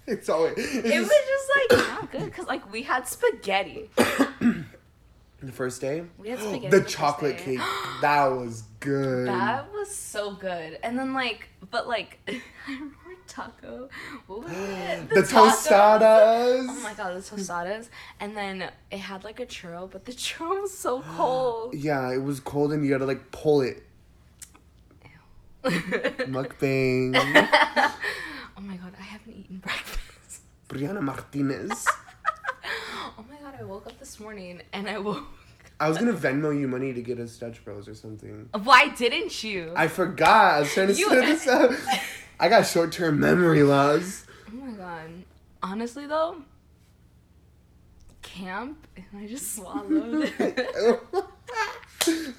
It's 0.08 0.30
always. 0.30 0.54
It's 0.56 0.74
it 0.74 0.98
was 1.00 1.08
just 1.08 1.50
like 1.54 1.88
not 1.88 2.10
good 2.10 2.24
because 2.24 2.46
like 2.46 2.72
we 2.72 2.82
had 2.82 3.06
spaghetti. 3.06 3.90
the 3.96 5.52
first 5.52 5.82
day. 5.82 6.04
We 6.16 6.30
had 6.30 6.38
spaghetti. 6.38 6.68
The 6.68 6.82
first 6.82 6.94
chocolate 6.96 7.38
cake. 7.38 7.60
That 8.00 8.26
was 8.26 8.62
good. 8.78 9.26
That 9.26 9.72
was 9.72 9.92
so 9.92 10.32
good, 10.32 10.78
and 10.84 10.96
then 10.96 11.14
like, 11.14 11.48
but 11.68 11.88
like, 11.88 12.20
I 12.28 12.40
remember 12.68 12.94
taco. 13.26 13.88
What 14.28 14.44
was 14.44 14.52
it? 14.52 15.08
the 15.14 15.22
tacos. 15.22 15.66
tostadas. 15.66 16.66
Oh 16.68 16.80
my 16.82 16.94
god, 16.94 17.16
the 17.16 17.20
tostadas, 17.20 17.88
and 18.20 18.36
then 18.36 18.70
it 18.90 18.98
had 18.98 19.24
like 19.24 19.40
a 19.40 19.46
churro, 19.46 19.90
but 19.90 20.04
the 20.04 20.12
churro 20.24 20.62
was 20.62 20.76
so 20.76 21.02
cold. 21.16 21.74
Yeah, 21.78 22.12
it 22.12 22.22
was 22.22 22.40
cold 22.40 22.72
and 22.72 22.84
you 22.84 22.92
had 22.92 22.98
to 22.98 23.06
like 23.06 23.30
pull 23.30 23.60
it. 23.60 23.82
Mukbang. 26.28 27.14
oh 27.16 28.60
my 28.60 28.76
god, 28.76 28.94
I 28.98 29.02
haven't 29.02 29.34
eaten 29.36 29.58
breakfast. 29.58 30.42
Brianna 30.68 31.00
Martinez. 31.02 31.86
Oh 33.18 33.24
my 33.28 33.36
god, 33.36 33.54
I 33.60 33.64
woke 33.64 33.86
up 33.86 33.98
this 33.98 34.18
morning 34.20 34.62
and 34.72 34.88
I 34.88 34.98
woke. 34.98 35.24
I 35.80 35.88
was 35.88 35.98
gonna 35.98 36.12
Venmo 36.12 36.58
you 36.58 36.66
money 36.68 36.92
to 36.92 37.02
get 37.02 37.18
us 37.20 37.36
Dutch 37.36 37.64
Bros 37.64 37.86
or 37.88 37.94
something. 37.94 38.48
Why 38.64 38.88
didn't 38.88 39.44
you? 39.44 39.72
I 39.76 39.88
forgot. 39.88 40.54
I 40.54 40.60
was 40.60 40.72
trying 40.72 40.88
to 40.88 40.94
You- 40.94 41.08
set 41.08 41.26
this 41.26 41.46
up. 41.46 41.70
I 42.40 42.48
got 42.48 42.66
short 42.66 42.92
term 42.92 43.20
memory 43.20 43.62
loss. 43.62 44.24
oh 44.48 44.56
my 44.56 44.72
god. 44.72 45.10
Honestly 45.62 46.06
though, 46.06 46.36
camp 48.22 48.86
and 48.96 49.04
I 49.16 49.26
just 49.26 49.54
swallowed. 49.56 50.32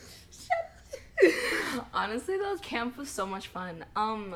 Honestly 1.93 2.37
though, 2.37 2.55
camp 2.61 2.97
was 2.97 3.09
so 3.09 3.25
much 3.25 3.47
fun. 3.47 3.85
Um 3.95 4.35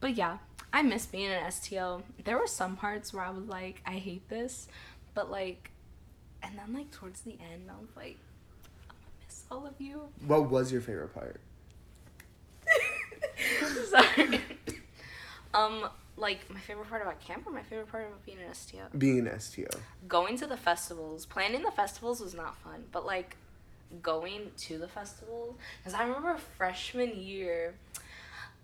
but 0.00 0.14
yeah, 0.14 0.38
I 0.72 0.82
miss 0.82 1.06
being 1.06 1.30
an 1.30 1.50
STO. 1.50 2.02
There 2.24 2.38
were 2.38 2.46
some 2.46 2.76
parts 2.76 3.12
where 3.14 3.24
I 3.24 3.30
was 3.30 3.46
like, 3.46 3.80
I 3.86 3.92
hate 3.92 4.28
this, 4.28 4.68
but 5.14 5.30
like 5.30 5.70
and 6.42 6.58
then 6.58 6.74
like 6.74 6.90
towards 6.90 7.22
the 7.22 7.32
end 7.32 7.70
I 7.70 7.80
was 7.80 7.90
like, 7.96 8.18
I'm 8.88 8.96
gonna 8.96 9.24
miss 9.26 9.44
all 9.50 9.66
of 9.66 9.74
you. 9.80 10.08
what 10.26 10.50
was 10.50 10.70
your 10.72 10.80
favorite 10.80 11.14
part? 11.14 11.40
Sorry. 13.90 14.40
um, 15.54 15.88
like 16.16 16.48
my 16.50 16.60
favorite 16.60 16.88
part 16.88 17.02
about 17.02 17.20
camp 17.20 17.46
or 17.46 17.52
my 17.52 17.62
favorite 17.62 17.90
part 17.90 18.06
about 18.06 18.24
being 18.24 18.38
an 18.38 18.54
STO? 18.54 18.78
Being 18.96 19.26
an 19.26 19.38
STO. 19.38 19.68
Going 20.08 20.36
to 20.38 20.46
the 20.46 20.56
festivals. 20.56 21.26
Planning 21.26 21.62
the 21.62 21.70
festivals 21.70 22.20
was 22.20 22.34
not 22.34 22.56
fun, 22.56 22.84
but 22.92 23.04
like 23.06 23.36
going 24.02 24.50
to 24.56 24.78
the 24.78 24.88
festival 24.88 25.56
Because 25.78 25.94
I 25.94 26.04
remember 26.04 26.36
freshman 26.56 27.16
year, 27.16 27.74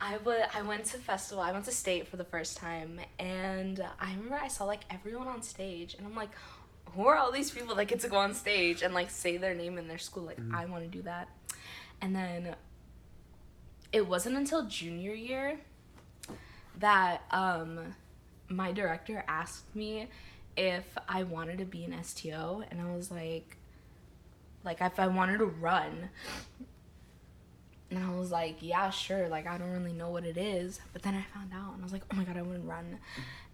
I 0.01 0.17
would 0.19 0.43
I 0.53 0.63
went 0.63 0.85
to 0.87 0.99
festival. 0.99 1.43
I 1.43 1.53
went 1.53 1.65
to 1.67 1.71
state 1.71 2.09
for 2.09 2.17
the 2.17 2.25
first 2.25 2.57
time, 2.57 3.01
and 3.21 3.85
I 4.01 4.11
remember 4.15 4.35
I 4.35 4.49
saw 4.49 4.65
like 4.65 4.81
everyone 4.91 5.29
on 5.29 5.43
stage, 5.43 5.95
and 5.95 6.05
I'm 6.05 6.17
like, 6.17 6.31
who 6.95 7.07
are 7.07 7.17
all 7.17 7.31
these 7.31 7.53
people 7.53 7.77
that 7.77 7.85
get 7.87 8.01
to 8.01 8.09
go 8.09 8.17
on 8.17 8.35
stage 8.35 8.83
and 8.83 8.95
like 8.95 9.11
say 9.11 9.37
their 9.37 9.55
name 9.55 9.79
in 9.79 9.87
their 9.87 9.99
school? 9.99 10.25
Like 10.25 10.41
I 10.53 10.65
want 10.65 10.83
to 10.83 10.89
do 10.89 11.03
that, 11.03 11.29
and 12.01 12.17
then 12.17 12.57
it 13.93 14.09
wasn't 14.09 14.37
until 14.37 14.67
junior 14.67 15.13
year 15.15 15.61
that 16.79 17.23
um 17.31 17.95
my 18.49 18.73
director 18.73 19.25
asked 19.29 19.75
me 19.75 20.09
if 20.57 20.85
I 21.09 21.23
wanted 21.23 21.59
to 21.59 21.65
be 21.65 21.85
an 21.85 22.03
STO 22.03 22.65
and 22.71 22.81
I 22.81 22.95
was 22.95 23.11
like 23.11 23.57
like 24.65 24.81
if 24.81 24.99
I 24.99 25.09
wanted 25.09 25.39
to 25.39 25.47
run 25.47 26.11
and 27.95 28.03
I 28.03 28.11
was 28.19 28.31
like, 28.31 28.57
yeah, 28.61 28.89
sure. 28.91 29.29
Like 29.29 29.47
I 29.47 29.59
don't 29.59 29.71
really 29.71 29.93
know 29.93 30.09
what 30.09 30.25
it 30.25 30.39
is, 30.39 30.81
but 30.93 31.03
then 31.03 31.15
I 31.15 31.23
found 31.37 31.53
out 31.53 31.75
and 31.75 31.83
I 31.83 31.85
was 31.85 31.93
like, 31.93 32.05
oh 32.11 32.17
my 32.17 32.25
god, 32.25 32.37
I 32.37 32.43
to 32.43 32.67
run. 32.67 32.99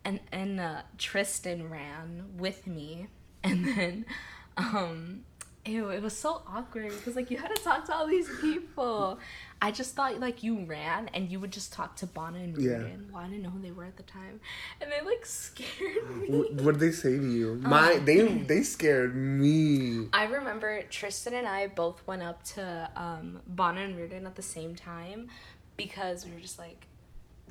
And 0.04 0.20
and 0.30 0.60
uh, 0.60 0.82
Tristan 0.96 1.68
ran 1.68 2.24
with 2.36 2.66
me, 2.66 3.08
and 3.42 3.66
then 3.66 4.06
um, 4.56 5.24
ew, 5.68 5.90
it 5.90 6.02
was 6.02 6.16
so 6.16 6.42
awkward 6.48 6.90
because 6.90 7.16
like 7.16 7.30
you 7.30 7.36
had 7.36 7.54
to 7.54 7.62
talk 7.62 7.84
to 7.86 7.94
all 7.94 8.06
these 8.06 8.28
people. 8.40 9.18
I 9.60 9.70
just 9.70 9.94
thought 9.94 10.20
like 10.20 10.42
you 10.42 10.64
ran 10.64 11.08
and 11.14 11.30
you 11.30 11.40
would 11.40 11.52
just 11.52 11.72
talk 11.72 11.96
to 11.96 12.06
Bonna 12.06 12.38
and 12.38 12.56
Yeah. 12.56 12.70
Reardon. 12.70 13.08
Well, 13.12 13.22
I 13.22 13.26
didn't 13.28 13.42
know 13.42 13.50
who 13.50 13.60
they 13.60 13.72
were 13.72 13.84
at 13.84 13.96
the 13.96 14.02
time, 14.04 14.40
and 14.80 14.90
they 14.90 15.00
like 15.04 15.26
scared 15.26 16.20
me. 16.20 16.28
What, 16.28 16.72
did 16.72 16.80
they 16.80 16.92
say 16.92 17.16
to 17.16 17.30
you? 17.30 17.54
My 17.56 17.94
Um, 17.94 18.04
they 18.04 18.26
they 18.52 18.62
scared 18.62 19.14
me. 19.16 20.08
I 20.12 20.24
remember 20.24 20.82
Tristan 20.82 21.34
and 21.34 21.46
I 21.46 21.66
both 21.66 22.06
went 22.06 22.22
up 22.22 22.42
to 22.54 22.90
um, 22.96 23.40
Bonna 23.48 23.80
and 23.80 23.96
Reardon 23.96 24.26
at 24.26 24.36
the 24.36 24.42
same 24.42 24.74
time 24.74 25.28
because 25.76 26.24
we 26.24 26.32
were 26.32 26.40
just 26.40 26.58
like, 26.58 26.86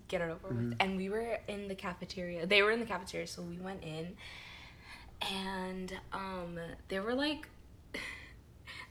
get 0.07 0.21
it 0.21 0.29
over 0.29 0.53
with. 0.53 0.75
And 0.79 0.97
we 0.97 1.09
were 1.09 1.39
in 1.47 1.67
the 1.67 1.75
cafeteria. 1.75 2.45
They 2.45 2.61
were 2.61 2.71
in 2.71 2.79
the 2.79 2.85
cafeteria, 2.85 3.27
so 3.27 3.41
we 3.41 3.57
went 3.57 3.83
in. 3.83 4.15
And 5.21 5.93
um, 6.13 6.59
they 6.89 6.99
were 6.99 7.13
like, 7.13 7.47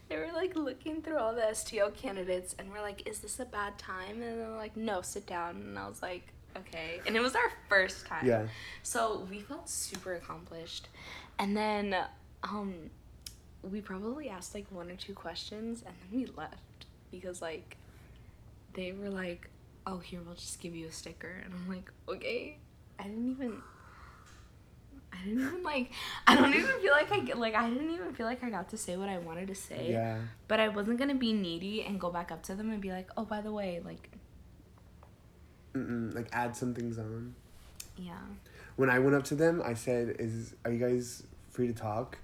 they 0.09 0.17
were 0.17 0.29
like 0.33 0.55
looking 0.55 1.01
through 1.01 1.17
all 1.17 1.33
the 1.33 1.53
STO 1.53 1.91
candidates 1.91 2.55
and 2.57 2.71
we're 2.71 2.81
like, 2.81 3.07
is 3.07 3.19
this 3.19 3.39
a 3.39 3.45
bad 3.45 3.77
time? 3.77 4.21
And 4.21 4.39
they're 4.39 4.49
like, 4.49 4.77
no, 4.77 5.01
sit 5.01 5.25
down. 5.25 5.57
And 5.57 5.77
I 5.77 5.87
was 5.87 6.01
like, 6.01 6.33
okay. 6.55 7.01
And 7.05 7.15
it 7.15 7.21
was 7.21 7.35
our 7.35 7.51
first 7.69 8.05
time. 8.05 8.25
Yeah. 8.25 8.47
So 8.83 9.27
we 9.29 9.39
felt 9.39 9.69
super 9.69 10.15
accomplished. 10.15 10.87
And 11.39 11.55
then 11.55 11.95
um 12.43 12.89
we 13.63 13.81
probably 13.81 14.29
asked 14.29 14.53
like 14.53 14.65
one 14.69 14.89
or 14.89 14.95
two 14.95 15.13
questions 15.13 15.83
and 15.85 15.95
then 16.01 16.19
we 16.19 16.25
left 16.37 16.85
because 17.11 17.41
like 17.41 17.75
they 18.73 18.91
were 18.91 19.09
like, 19.09 19.49
"Oh, 19.87 19.97
here 19.97 20.21
we'll 20.23 20.35
just 20.35 20.59
give 20.59 20.75
you 20.75 20.87
a 20.87 20.91
sticker." 20.91 21.41
And 21.43 21.53
I'm 21.53 21.67
like, 21.67 21.91
"Okay." 22.07 22.57
I 22.99 23.03
didn't 23.03 23.31
even 23.31 23.61
I 25.13 25.23
didn't 25.23 25.41
even 25.41 25.63
like 25.63 25.91
I 26.27 26.35
don't 26.35 26.53
even 26.53 26.79
feel 26.81 26.91
like 26.91 27.11
I 27.11 27.19
get 27.19 27.37
like 27.37 27.55
I 27.55 27.69
didn't 27.69 27.91
even 27.91 28.13
feel 28.13 28.25
like 28.25 28.43
I 28.43 28.49
got 28.49 28.69
to 28.69 28.77
say 28.77 28.97
what 28.97 29.09
I 29.09 29.17
wanted 29.17 29.47
to 29.47 29.55
say. 29.55 29.91
Yeah. 29.91 30.17
But 30.47 30.59
I 30.59 30.67
wasn't 30.67 30.97
going 30.97 31.09
to 31.09 31.15
be 31.15 31.33
needy 31.33 31.83
and 31.83 31.99
go 31.99 32.09
back 32.09 32.31
up 32.31 32.43
to 32.43 32.55
them 32.55 32.71
and 32.71 32.81
be 32.81 32.91
like, 32.91 33.09
"Oh, 33.17 33.25
by 33.25 33.41
the 33.41 33.51
way, 33.51 33.81
like 33.83 34.09
Mm-mm, 35.77 36.13
like 36.15 36.27
add 36.31 36.55
some 36.55 36.73
things 36.73 36.97
on. 36.97 37.35
Yeah. 37.97 38.17
When 38.75 38.89
I 38.89 38.99
went 38.99 39.15
up 39.15 39.23
to 39.25 39.35
them, 39.35 39.61
I 39.63 39.73
said, 39.73 40.15
"Is 40.19 40.55
are 40.65 40.71
you 40.71 40.79
guys 40.79 41.23
free 41.49 41.67
to 41.67 41.73
talk?" 41.73 42.17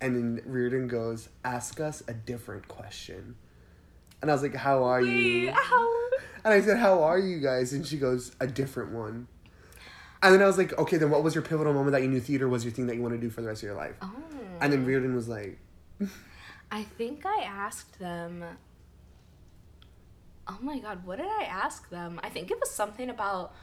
And 0.00 0.16
then 0.16 0.42
Reardon 0.46 0.88
goes, 0.88 1.28
"Ask 1.44 1.80
us 1.80 2.02
a 2.08 2.14
different 2.14 2.68
question." 2.68 3.36
And 4.22 4.30
I 4.30 4.34
was 4.34 4.42
like, 4.42 4.54
"How 4.54 4.84
are 4.84 5.00
you?" 5.00 5.46
Wait, 5.46 5.54
how? 5.54 5.88
And 6.44 6.54
I 6.54 6.60
said, 6.60 6.78
"How 6.78 7.02
are 7.02 7.18
you 7.18 7.38
guys?" 7.40 7.72
And 7.72 7.86
she 7.86 7.98
goes, 7.98 8.34
"A 8.40 8.46
different 8.46 8.92
one." 8.92 9.28
And 10.22 10.34
then 10.34 10.42
I 10.42 10.46
was 10.46 10.58
like, 10.58 10.76
"Okay, 10.78 10.98
then 10.98 11.10
what 11.10 11.22
was 11.22 11.34
your 11.34 11.42
pivotal 11.42 11.72
moment 11.72 11.92
that 11.92 12.02
you 12.02 12.08
knew 12.08 12.20
theater 12.20 12.48
was 12.48 12.64
your 12.64 12.72
thing 12.72 12.86
that 12.88 12.96
you 12.96 13.02
want 13.02 13.14
to 13.14 13.20
do 13.20 13.30
for 13.30 13.40
the 13.40 13.48
rest 13.48 13.62
of 13.62 13.68
your 13.68 13.76
life?" 13.76 13.94
Oh. 14.02 14.12
And 14.60 14.72
then 14.72 14.84
Reardon 14.84 15.14
was 15.14 15.28
like, 15.28 15.58
I 16.70 16.82
think 16.82 17.24
I 17.24 17.42
asked 17.42 17.98
them. 17.98 18.44
Oh 20.46 20.58
my 20.60 20.78
god, 20.78 21.04
what 21.04 21.18
did 21.18 21.28
I 21.28 21.44
ask 21.44 21.88
them? 21.90 22.20
I 22.22 22.28
think 22.28 22.50
it 22.50 22.58
was 22.60 22.70
something 22.70 23.08
about 23.08 23.54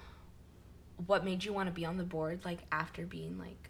what 1.06 1.24
made 1.24 1.44
you 1.44 1.54
want 1.54 1.68
to 1.68 1.74
be 1.74 1.86
on 1.86 1.98
the 1.98 2.04
board, 2.04 2.44
like 2.44 2.60
after 2.72 3.06
being 3.06 3.38
like. 3.38 3.70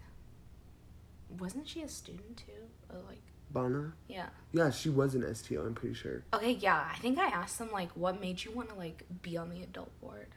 Wasn't 1.39 1.67
she 1.67 1.81
a 1.81 1.89
student 1.89 2.37
too? 2.37 2.53
Or 2.89 2.99
like, 3.05 3.21
"Bana." 3.51 3.93
yeah. 4.07 4.27
Yeah, 4.53 4.69
she 4.71 4.89
was 4.89 5.13
an 5.13 5.35
STO. 5.35 5.61
I'm 5.61 5.75
pretty 5.75 5.93
sure. 5.93 6.23
Okay, 6.33 6.51
yeah. 6.51 6.87
I 6.89 6.97
think 6.99 7.19
I 7.19 7.27
asked 7.27 7.59
them 7.59 7.69
like 7.71 7.91
what 7.95 8.21
made 8.21 8.45
you 8.45 8.51
want 8.51 8.69
to 8.69 8.75
like 8.75 9.03
be 9.21 9.35
on 9.35 9.49
the 9.49 9.61
adult 9.61 9.91
board. 9.99 10.27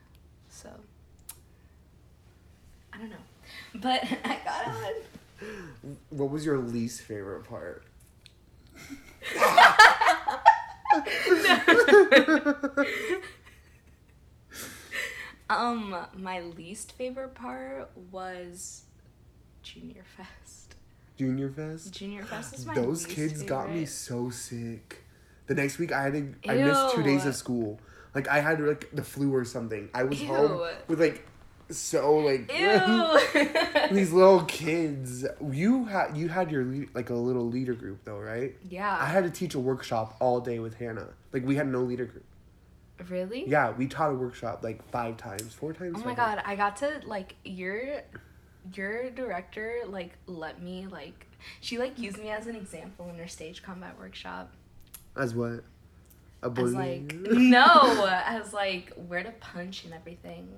So 0.49 0.69
I 2.93 2.99
don't 2.99 3.11
know. 3.11 3.17
But 3.77 4.05
I 4.25 4.39
got 4.45 4.67
on. 4.67 5.97
What 6.11 6.31
was 6.31 6.45
your 6.45 6.59
least 6.59 7.03
favorite 7.03 7.45
part? 7.45 7.85
Um, 15.51 15.97
my 16.17 16.41
least 16.41 16.93
favorite 16.93 17.35
part 17.35 17.91
was 18.13 18.85
Junior 19.65 20.05
Fest. 20.17 20.77
Junior 21.19 21.51
Fest. 21.51 21.93
Junior 21.93 22.23
Fest 22.23 22.55
is 22.55 22.67
my 22.67 22.75
Those 22.75 23.05
kids 23.05 23.43
got 23.43 23.69
me 23.69 23.85
so 23.85 24.31
sick. 24.31 25.03
The 25.49 25.57
next 25.57 25.81
week 25.81 25.91
I 25.91 26.05
had 26.05 26.13
to, 26.13 26.35
I 26.49 26.55
missed 26.55 26.95
two 26.95 27.03
days 27.03 27.27
of 27.27 27.35
school. 27.35 27.81
Like 28.15 28.29
I 28.29 28.39
had 28.39 28.61
like 28.61 28.91
the 28.93 29.03
flu 29.03 29.35
or 29.35 29.45
something. 29.45 29.91
I 29.93 30.05
was 30.05 30.23
home 30.23 30.69
with 30.87 31.01
like 31.01 31.27
so 31.71 32.19
like 32.19 32.53
Ew. 32.53 33.21
these 33.93 34.13
little 34.13 34.45
kids. 34.45 35.25
You 35.51 35.85
had 35.85 36.17
you 36.17 36.29
had 36.29 36.51
your 36.51 36.65
lead, 36.65 36.95
like 36.95 37.11
a 37.11 37.15
little 37.15 37.47
leader 37.47 37.75
group 37.75 38.05
though, 38.05 38.19
right? 38.19 38.55
yeah. 38.69 38.97
I 39.01 39.07
had 39.07 39.25
to 39.25 39.31
teach 39.31 39.55
a 39.55 39.61
workshop 39.61 40.17
all 40.21 40.41
day 40.41 40.59
with 40.59 40.75
Hannah. 40.75 41.09
Like 41.33 41.45
we 41.45 41.57
had 41.57 41.69
no 41.69 41.81
leader 41.81 42.07
group. 42.07 42.25
really? 43.09 43.49
Yeah, 43.49 43.71
we 43.71 43.87
taught 43.87 44.11
a 44.11 44.15
workshop 44.15 44.63
like 44.63 44.89
five 44.91 45.17
times, 45.17 45.55
four 45.55 45.73
times. 45.73 45.99
Oh 46.01 46.05
my 46.05 46.15
god, 46.15 46.43
I 46.45 46.57
got 46.57 46.77
to 46.79 47.01
like 47.07 47.37
your 47.45 48.03
your 48.75 49.09
director 49.11 49.81
like 49.89 50.13
let 50.27 50.63
me 50.63 50.87
like 50.91 51.27
she 51.61 51.79
like 51.79 51.99
used 51.99 52.19
me 52.19 52.29
as 52.29 52.47
an 52.47 52.55
example 52.55 53.09
in 53.09 53.17
her 53.17 53.29
stage 53.29 53.63
combat 53.63 53.99
workshop. 53.99 54.53
As 55.17 55.35
what? 55.35 55.65
A 56.43 56.51
As 56.57 56.75
like 56.75 57.15
no, 57.15 58.07
as 58.27 58.53
like 58.53 58.93
where 59.09 59.23
to 59.23 59.31
punch 59.33 59.85
and 59.85 59.93
everything. 59.93 60.49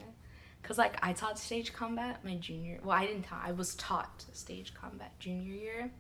Cause 0.63 0.79
like 0.79 0.97
I 1.03 1.13
taught 1.13 1.39
stage 1.39 1.73
combat 1.73 2.25
my 2.25 2.37
junior. 2.37 2.79
Well, 2.85 2.97
I 2.97 3.05
didn't 3.07 3.25
taught. 3.25 3.43
I 3.45 3.53
was 3.53 3.75
taught 3.75 4.25
stage 4.33 4.73
combat 4.75 5.13
junior 5.19 5.55
year, 5.55 5.91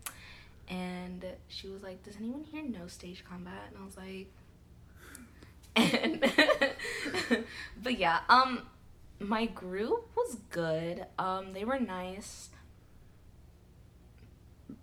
and 0.69 1.25
she 1.49 1.69
was 1.69 1.83
like, 1.83 2.02
"Does 2.04 2.16
anyone 2.16 2.45
here 2.45 2.62
know 2.62 2.87
stage 2.87 3.25
combat?" 3.28 3.64
And 3.69 3.76
I 3.83 3.85
was 3.85 3.97
like, 3.97 4.28
and 5.76 6.21
but 7.83 7.99
yeah, 7.99 8.21
um, 8.28 8.62
my 9.19 9.47
group 9.47 10.11
was 10.16 10.37
good. 10.50 11.07
Um, 11.19 11.52
they 11.54 11.64
were 11.64 11.80
nice. 11.80 12.50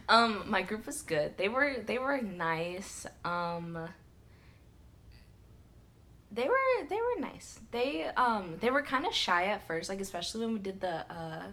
um, 0.10 0.44
my 0.48 0.62
group 0.62 0.86
was 0.86 1.02
good. 1.02 1.38
They 1.38 1.50
were 1.50 1.78
they 1.86 1.98
were 1.98 2.22
nice. 2.22 3.06
Um, 3.26 3.90
they 6.32 6.48
were 6.48 6.88
they 6.90 6.96
were 6.96 7.20
nice. 7.22 7.60
They 7.72 8.06
um 8.16 8.56
they 8.60 8.70
were 8.70 8.82
kind 8.84 9.06
of 9.06 9.14
shy 9.14 9.46
at 9.46 9.66
first, 9.68 9.90
like 9.90 10.00
especially 10.02 10.46
when 10.46 10.54
we 10.54 10.60
did 10.60 10.80
the 10.82 11.06
uh 11.12 11.44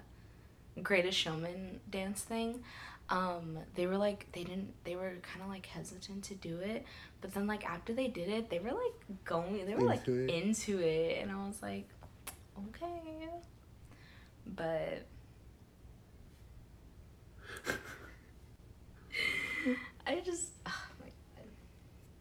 Greatest 0.83 1.19
Showman 1.19 1.81
dance 1.91 2.23
thing. 2.23 2.63
Um, 3.11 3.57
they 3.75 3.87
were 3.87 3.97
like 3.97 4.27
they 4.33 4.45
didn't 4.45 4.75
they 4.85 4.95
were 4.95 5.15
kind 5.23 5.43
of 5.43 5.49
like 5.49 5.67
hesitant 5.67 6.25
to 6.25 6.35
do 6.35 6.59
it, 6.59 6.85
but 7.21 7.33
then 7.35 7.47
like 7.47 7.65
after 7.65 7.93
they 7.95 8.07
did 8.09 8.29
it, 8.29 8.51
they 8.51 8.59
were 8.59 8.71
like 8.73 9.25
going 9.25 9.65
they 9.67 9.75
were 9.75 9.81
like 9.87 10.07
Into 10.07 10.25
it. 10.25 10.31
into 10.31 10.79
it, 10.81 11.23
and 11.23 11.31
I 11.33 11.47
was 11.47 11.61
like, 11.63 11.89
okay, 12.69 13.29
but. 14.47 15.07
I 20.07 20.21
just, 20.21 20.53
oh 20.67 20.85
my 21.01 21.11
god. 21.37 21.47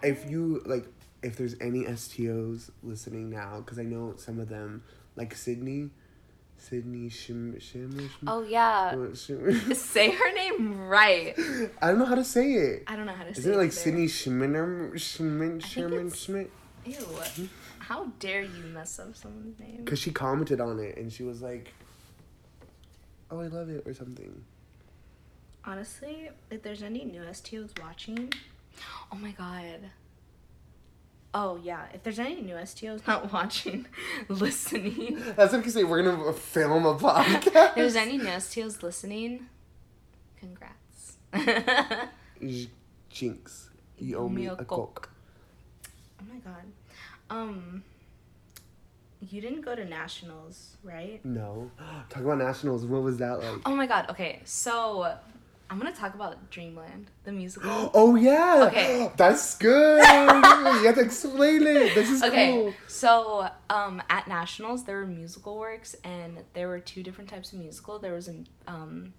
if 0.04 0.30
you 0.30 0.62
like 0.66 0.86
if 1.28 1.36
there's 1.36 1.56
any 1.60 1.84
STOs 1.84 2.70
listening 2.82 3.30
now 3.30 3.58
because 3.58 3.78
I 3.78 3.84
know 3.84 4.14
some 4.18 4.40
of 4.40 4.48
them 4.50 4.82
like 5.16 5.36
Sydney 5.36 5.90
Sydney 6.58 7.10
Shim 7.10 7.56
Shim, 7.58 7.94
Shim 7.94 8.10
Oh 8.26 8.42
yeah, 8.44 8.94
Shim- 8.96 9.76
say 9.76 10.10
her 10.12 10.34
name 10.34 10.80
right. 10.88 11.36
I 11.82 11.90
don't 11.90 12.00
know 12.00 12.06
how 12.06 12.16
to 12.16 12.24
say 12.24 12.54
it. 12.54 12.84
I 12.88 12.96
don't 12.96 13.06
know 13.06 13.14
how 13.14 13.26
to 13.26 13.34
say 13.36 13.40
Isn't 13.42 13.54
it 13.54 13.58
like 13.58 13.66
either. 13.68 13.76
Sydney 13.76 14.06
Schminner 14.08 14.94
Schmin 14.94 15.62
think 15.62 15.66
Sherman 15.66 16.08
it's- 16.08 16.24
Schmidt? 16.24 16.50
Ew. 16.86 17.50
How 17.80 18.06
dare 18.20 18.44
you 18.44 18.64
mess 18.74 18.98
up 19.00 19.16
someone's 19.16 19.60
name? 19.60 19.82
Because 19.84 20.00
she 20.00 20.12
commented 20.12 20.62
on 20.62 20.80
it 20.80 20.98
and 20.98 21.12
she 21.12 21.24
was 21.24 21.42
like, 21.42 21.74
"Oh, 23.30 23.40
I 23.42 23.48
love 23.48 23.70
it" 23.70 23.84
or 23.86 23.94
something. 23.94 24.44
Honestly, 25.66 26.30
if 26.50 26.64
there's 26.64 26.82
any 26.82 27.04
new 27.04 27.22
STOs 27.22 27.78
watching, 27.82 28.32
oh 29.12 29.18
my 29.18 29.32
god. 29.32 29.80
Oh 31.40 31.60
yeah, 31.62 31.86
if 31.94 32.02
there's 32.02 32.18
any 32.18 32.42
new 32.42 32.56
STOs 32.56 33.06
not 33.06 33.32
watching, 33.34 33.86
listening. 34.28 35.22
That's 35.36 35.54
what 35.54 35.64
I 35.64 35.70
say. 35.70 35.84
We're 35.84 36.02
gonna 36.02 36.34
film 36.56 36.84
a 36.84 36.96
podcast. 36.96 37.46
If 37.70 37.76
there's 37.76 37.96
any 37.96 38.18
new 38.18 38.26
STOs 38.26 38.82
listening, 38.82 39.46
congrats. 40.40 41.18
Jinx, 43.12 43.70
you 44.00 44.18
owe 44.18 44.28
me 44.28 44.48
a 44.48 44.56
coke. 44.56 45.12
Oh 46.20 46.24
my 46.34 46.40
god. 46.40 46.64
Um 47.30 47.84
you 49.22 49.40
didn't 49.40 49.62
go 49.62 49.76
to 49.76 49.86
nationals, 49.86 50.78
right? 50.84 51.24
No, 51.24 51.70
talk 52.10 52.24
about 52.24 52.40
nationals. 52.40 52.84
What 52.84 53.04
was 53.04 53.18
that 53.18 53.44
like? 53.44 53.62
Oh 53.64 53.76
my 53.76 53.86
god. 53.86 54.10
Okay. 54.10 54.42
So 54.44 55.14
I'm 55.70 55.80
to 55.94 56.00
talk 56.00 56.14
about 56.16 56.50
Dreamland, 56.50 57.12
the 57.24 57.32
musical. 57.32 57.92
Oh 57.94 58.16
yeah. 58.16 58.66
Okay. 58.72 59.12
That's 59.18 59.58
good. 59.58 60.00
you 60.00 60.86
have 60.86 60.96
to 60.96 61.02
explain 61.02 61.64
it. 61.68 61.94
This 61.94 62.10
is 62.10 62.24
Okay. 62.24 62.52
cool. 62.54 62.74
So, 62.88 63.50
um 63.70 64.02
at 64.10 64.28
nationals 64.28 64.86
there 64.86 64.98
were 64.98 65.06
musical 65.08 65.58
works 65.58 65.96
and 66.04 66.44
there 66.54 66.68
were 66.68 66.80
two 66.80 67.04
different 67.04 67.30
types 67.30 67.52
of 67.54 67.60
musical. 67.60 68.00
There 68.00 68.14
was 68.14 68.28
a 68.30 68.36
um 68.68 69.14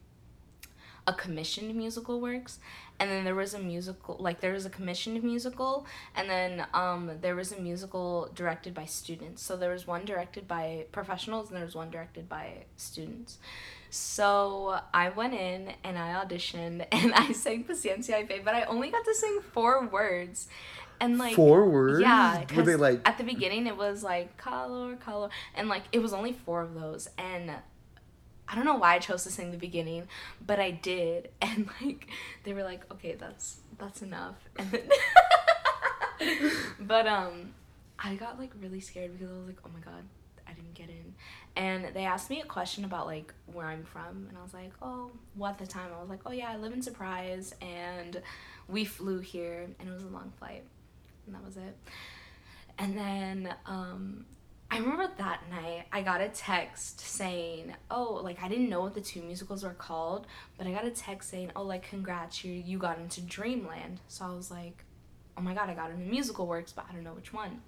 a 1.10 1.12
commissioned 1.24 1.72
musical 1.74 2.16
works 2.28 2.58
and 3.00 3.06
then 3.10 3.22
there 3.28 3.34
was 3.44 3.52
a 3.54 3.58
musical 3.72 4.14
like 4.26 4.38
there 4.44 4.52
was 4.58 4.66
a 4.70 4.70
commissioned 4.78 5.22
musical 5.32 5.72
and 6.16 6.28
then 6.34 6.52
um 6.74 7.02
there 7.24 7.36
was 7.40 7.50
a 7.56 7.58
musical 7.68 8.28
directed 8.40 8.72
by 8.80 8.84
students 9.00 9.40
so 9.46 9.56
there 9.62 9.72
was 9.76 9.86
one 9.94 10.04
directed 10.12 10.44
by 10.56 10.64
professionals 10.98 11.44
and 11.48 11.56
there 11.56 11.64
was 11.64 11.74
one 11.84 11.90
directed 11.96 12.28
by 12.28 12.46
students 12.76 13.38
so 13.90 14.78
i 14.92 15.08
went 15.20 15.34
in 15.34 15.72
and 15.84 15.96
i 15.98 16.08
auditioned 16.22 16.84
and 16.92 17.14
i 17.14 17.32
sang 17.32 17.64
paciencia 17.64 18.14
y 18.20 18.24
fe 18.26 18.40
but 18.44 18.54
i 18.54 18.62
only 18.74 18.90
got 18.90 19.04
to 19.04 19.14
sing 19.14 19.40
four 19.54 19.74
words 19.86 20.48
and 21.00 21.16
like 21.16 21.34
Four 21.36 21.60
words. 21.70 22.00
yeah, 22.00 22.42
Were 22.56 22.64
they 22.64 22.74
like? 22.74 23.00
at 23.08 23.16
the 23.18 23.24
beginning 23.24 23.68
it 23.68 23.76
was 23.76 24.02
like 24.02 24.36
color, 24.36 24.96
color, 24.96 25.28
and 25.54 25.68
like 25.68 25.84
it 25.92 26.00
was 26.06 26.12
only 26.12 26.32
four 26.44 26.60
of 26.60 26.74
those, 26.74 27.08
and 27.16 27.52
I 28.50 28.54
don't 28.54 28.64
know 28.64 28.76
why 28.76 28.94
I 28.94 28.98
chose 28.98 29.24
to 29.24 29.30
sing 29.30 29.50
the 29.50 29.58
beginning, 29.58 30.08
but 30.44 30.58
I 30.58 30.70
did, 30.70 31.30
and 31.42 31.68
like 31.80 32.08
they 32.44 32.52
were 32.52 32.64
like, 32.64 32.90
okay, 32.92 33.14
that's 33.14 33.58
that's 33.78 34.02
enough, 34.02 34.36
and 34.56 34.70
then, 34.70 36.50
but 36.80 37.06
um, 37.06 37.54
I 37.98 38.14
got 38.14 38.38
like 38.38 38.52
really 38.60 38.80
scared 38.80 39.12
because 39.12 39.32
I 39.32 39.38
was 39.38 39.46
like, 39.46 39.58
oh 39.64 39.70
my 39.72 39.80
god, 39.80 40.04
I 40.46 40.52
didn't 40.52 40.74
get 40.74 40.88
in, 40.88 41.14
and 41.56 41.94
they 41.94 42.04
asked 42.04 42.30
me 42.30 42.40
a 42.40 42.46
question 42.46 42.84
about 42.84 43.06
like 43.06 43.32
where 43.52 43.66
I'm 43.66 43.84
from, 43.84 44.26
and 44.28 44.38
I 44.38 44.42
was 44.42 44.54
like, 44.54 44.72
oh, 44.82 45.10
what 45.34 45.58
the 45.58 45.66
time 45.66 45.90
I 45.96 46.00
was 46.00 46.08
like, 46.08 46.20
oh 46.26 46.32
yeah, 46.32 46.50
I 46.50 46.56
live 46.56 46.72
in 46.72 46.82
Surprise, 46.82 47.54
and 47.60 48.20
we 48.68 48.84
flew 48.84 49.20
here, 49.20 49.68
and 49.78 49.88
it 49.88 49.92
was 49.92 50.04
a 50.04 50.08
long 50.08 50.32
flight 50.38 50.64
and 51.28 51.36
that 51.36 51.44
was 51.44 51.56
it. 51.56 51.76
And 52.78 52.96
then 52.96 53.54
um, 53.66 54.24
I 54.70 54.78
remember 54.78 55.10
that 55.16 55.40
night 55.50 55.86
I 55.92 56.02
got 56.02 56.20
a 56.20 56.28
text 56.28 57.00
saying, 57.00 57.74
"Oh, 57.90 58.20
like 58.22 58.42
I 58.42 58.48
didn't 58.48 58.68
know 58.68 58.80
what 58.80 58.94
the 58.94 59.00
two 59.00 59.22
musicals 59.22 59.64
were 59.64 59.70
called, 59.70 60.26
but 60.56 60.66
I 60.66 60.72
got 60.72 60.84
a 60.84 60.90
text 60.90 61.30
saying, 61.30 61.52
"Oh, 61.56 61.62
like 61.62 61.88
congrats, 61.88 62.44
you 62.44 62.52
you 62.52 62.78
got 62.78 62.98
into 62.98 63.20
Dreamland." 63.22 64.00
So 64.08 64.26
I 64.26 64.34
was 64.34 64.50
like, 64.50 64.84
oh 65.38 65.40
my 65.40 65.54
god, 65.54 65.70
I 65.70 65.74
got 65.74 65.90
into 65.90 66.04
musical 66.04 66.46
works, 66.46 66.72
but 66.72 66.84
I 66.90 66.92
don't 66.92 67.04
know 67.04 67.14
which 67.14 67.32
one. 67.32 67.62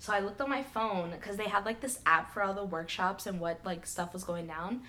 So 0.00 0.12
I 0.12 0.18
looked 0.18 0.40
on 0.40 0.50
my 0.50 0.62
phone 0.62 1.12
because 1.12 1.36
they 1.36 1.44
had 1.44 1.64
like 1.64 1.80
this 1.80 2.00
app 2.04 2.34
for 2.34 2.42
all 2.42 2.52
the 2.52 2.64
workshops 2.64 3.26
and 3.26 3.40
what 3.40 3.60
like 3.64 3.86
stuff 3.86 4.12
was 4.12 4.24
going 4.24 4.46
down. 4.46 4.82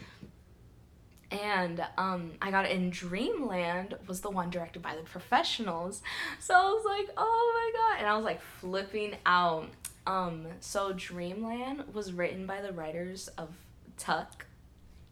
And 1.32 1.86
um, 1.98 2.34
I 2.42 2.52
got 2.52 2.70
in 2.70 2.90
Dreamland 2.90 3.96
was 4.08 4.22
the 4.22 4.30
one 4.30 4.50
directed 4.50 4.82
by 4.82 4.96
the 4.96 5.04
professionals. 5.04 6.02
So 6.40 6.54
I 6.54 6.64
was 6.64 6.86
like, 6.86 7.14
oh 7.16 7.52
my 7.54 7.80
god. 7.80 8.00
And 8.00 8.10
I 8.10 8.16
was 8.16 8.26
like 8.26 8.42
flipping 8.60 9.16
out. 9.26 9.70
Um, 10.08 10.48
so 10.60 10.94
Dreamland 10.94 11.84
was 11.94 12.14
written 12.14 12.46
by 12.46 12.62
the 12.62 12.72
writers 12.72 13.28
of 13.38 13.50
Tuck. 13.98 14.46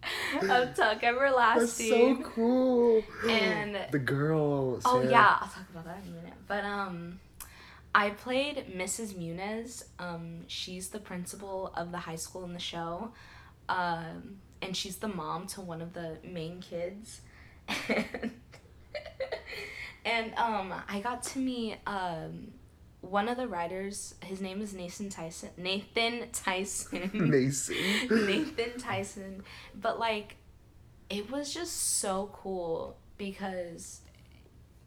of 0.50 0.76
Tuck 0.76 1.04
Everlasting. 1.04 1.90
That's 1.90 2.24
so 2.24 2.30
cool. 2.36 3.04
And 3.28 3.78
the 3.92 4.00
girl. 4.00 4.80
Oh 4.86 5.02
yeah, 5.02 5.38
I'll 5.42 5.48
talk 5.48 5.70
about 5.72 5.86
that 5.86 6.04
in 6.06 6.12
a 6.12 6.16
minute. 6.16 6.34
But 6.48 6.66
um 6.66 7.20
I 7.96 8.10
played 8.10 8.66
Mrs. 8.76 9.14
Muniz. 9.14 9.86
Um 10.00 10.42
she's 10.48 10.90
the 10.90 11.00
principal 11.00 11.72
of 11.76 11.92
the 11.92 12.00
high 12.00 12.18
school 12.18 12.44
in 12.44 12.54
the 12.54 12.60
show. 12.60 13.12
Um 13.70 14.40
and 14.62 14.76
she's 14.76 14.98
the 14.98 15.08
mom 15.08 15.48
to 15.48 15.62
one 15.62 15.82
of 15.82 15.94
the 15.94 16.18
main 16.24 16.62
kids. 16.62 17.22
and 20.06 20.34
um 20.36 20.74
I 20.88 21.00
got 21.00 21.24
to 21.24 21.40
meet 21.40 21.78
um 21.88 22.52
one 23.04 23.28
of 23.28 23.38
the 23.38 23.48
writers, 23.48 24.16
his 24.24 24.40
name 24.40 24.62
is 24.62 24.74
Nathan 24.74 25.10
Tysen. 25.10 25.50
Nathan 25.58 26.30
Tysen. 26.32 27.14
Mason. 27.30 27.76
Nathan 28.10 28.80
Tysen. 28.80 29.42
But 29.80 30.00
like 30.00 30.38
it 31.10 31.30
was 31.30 31.54
just 31.54 32.00
so 32.00 32.32
cool 32.34 32.98
because 33.18 34.02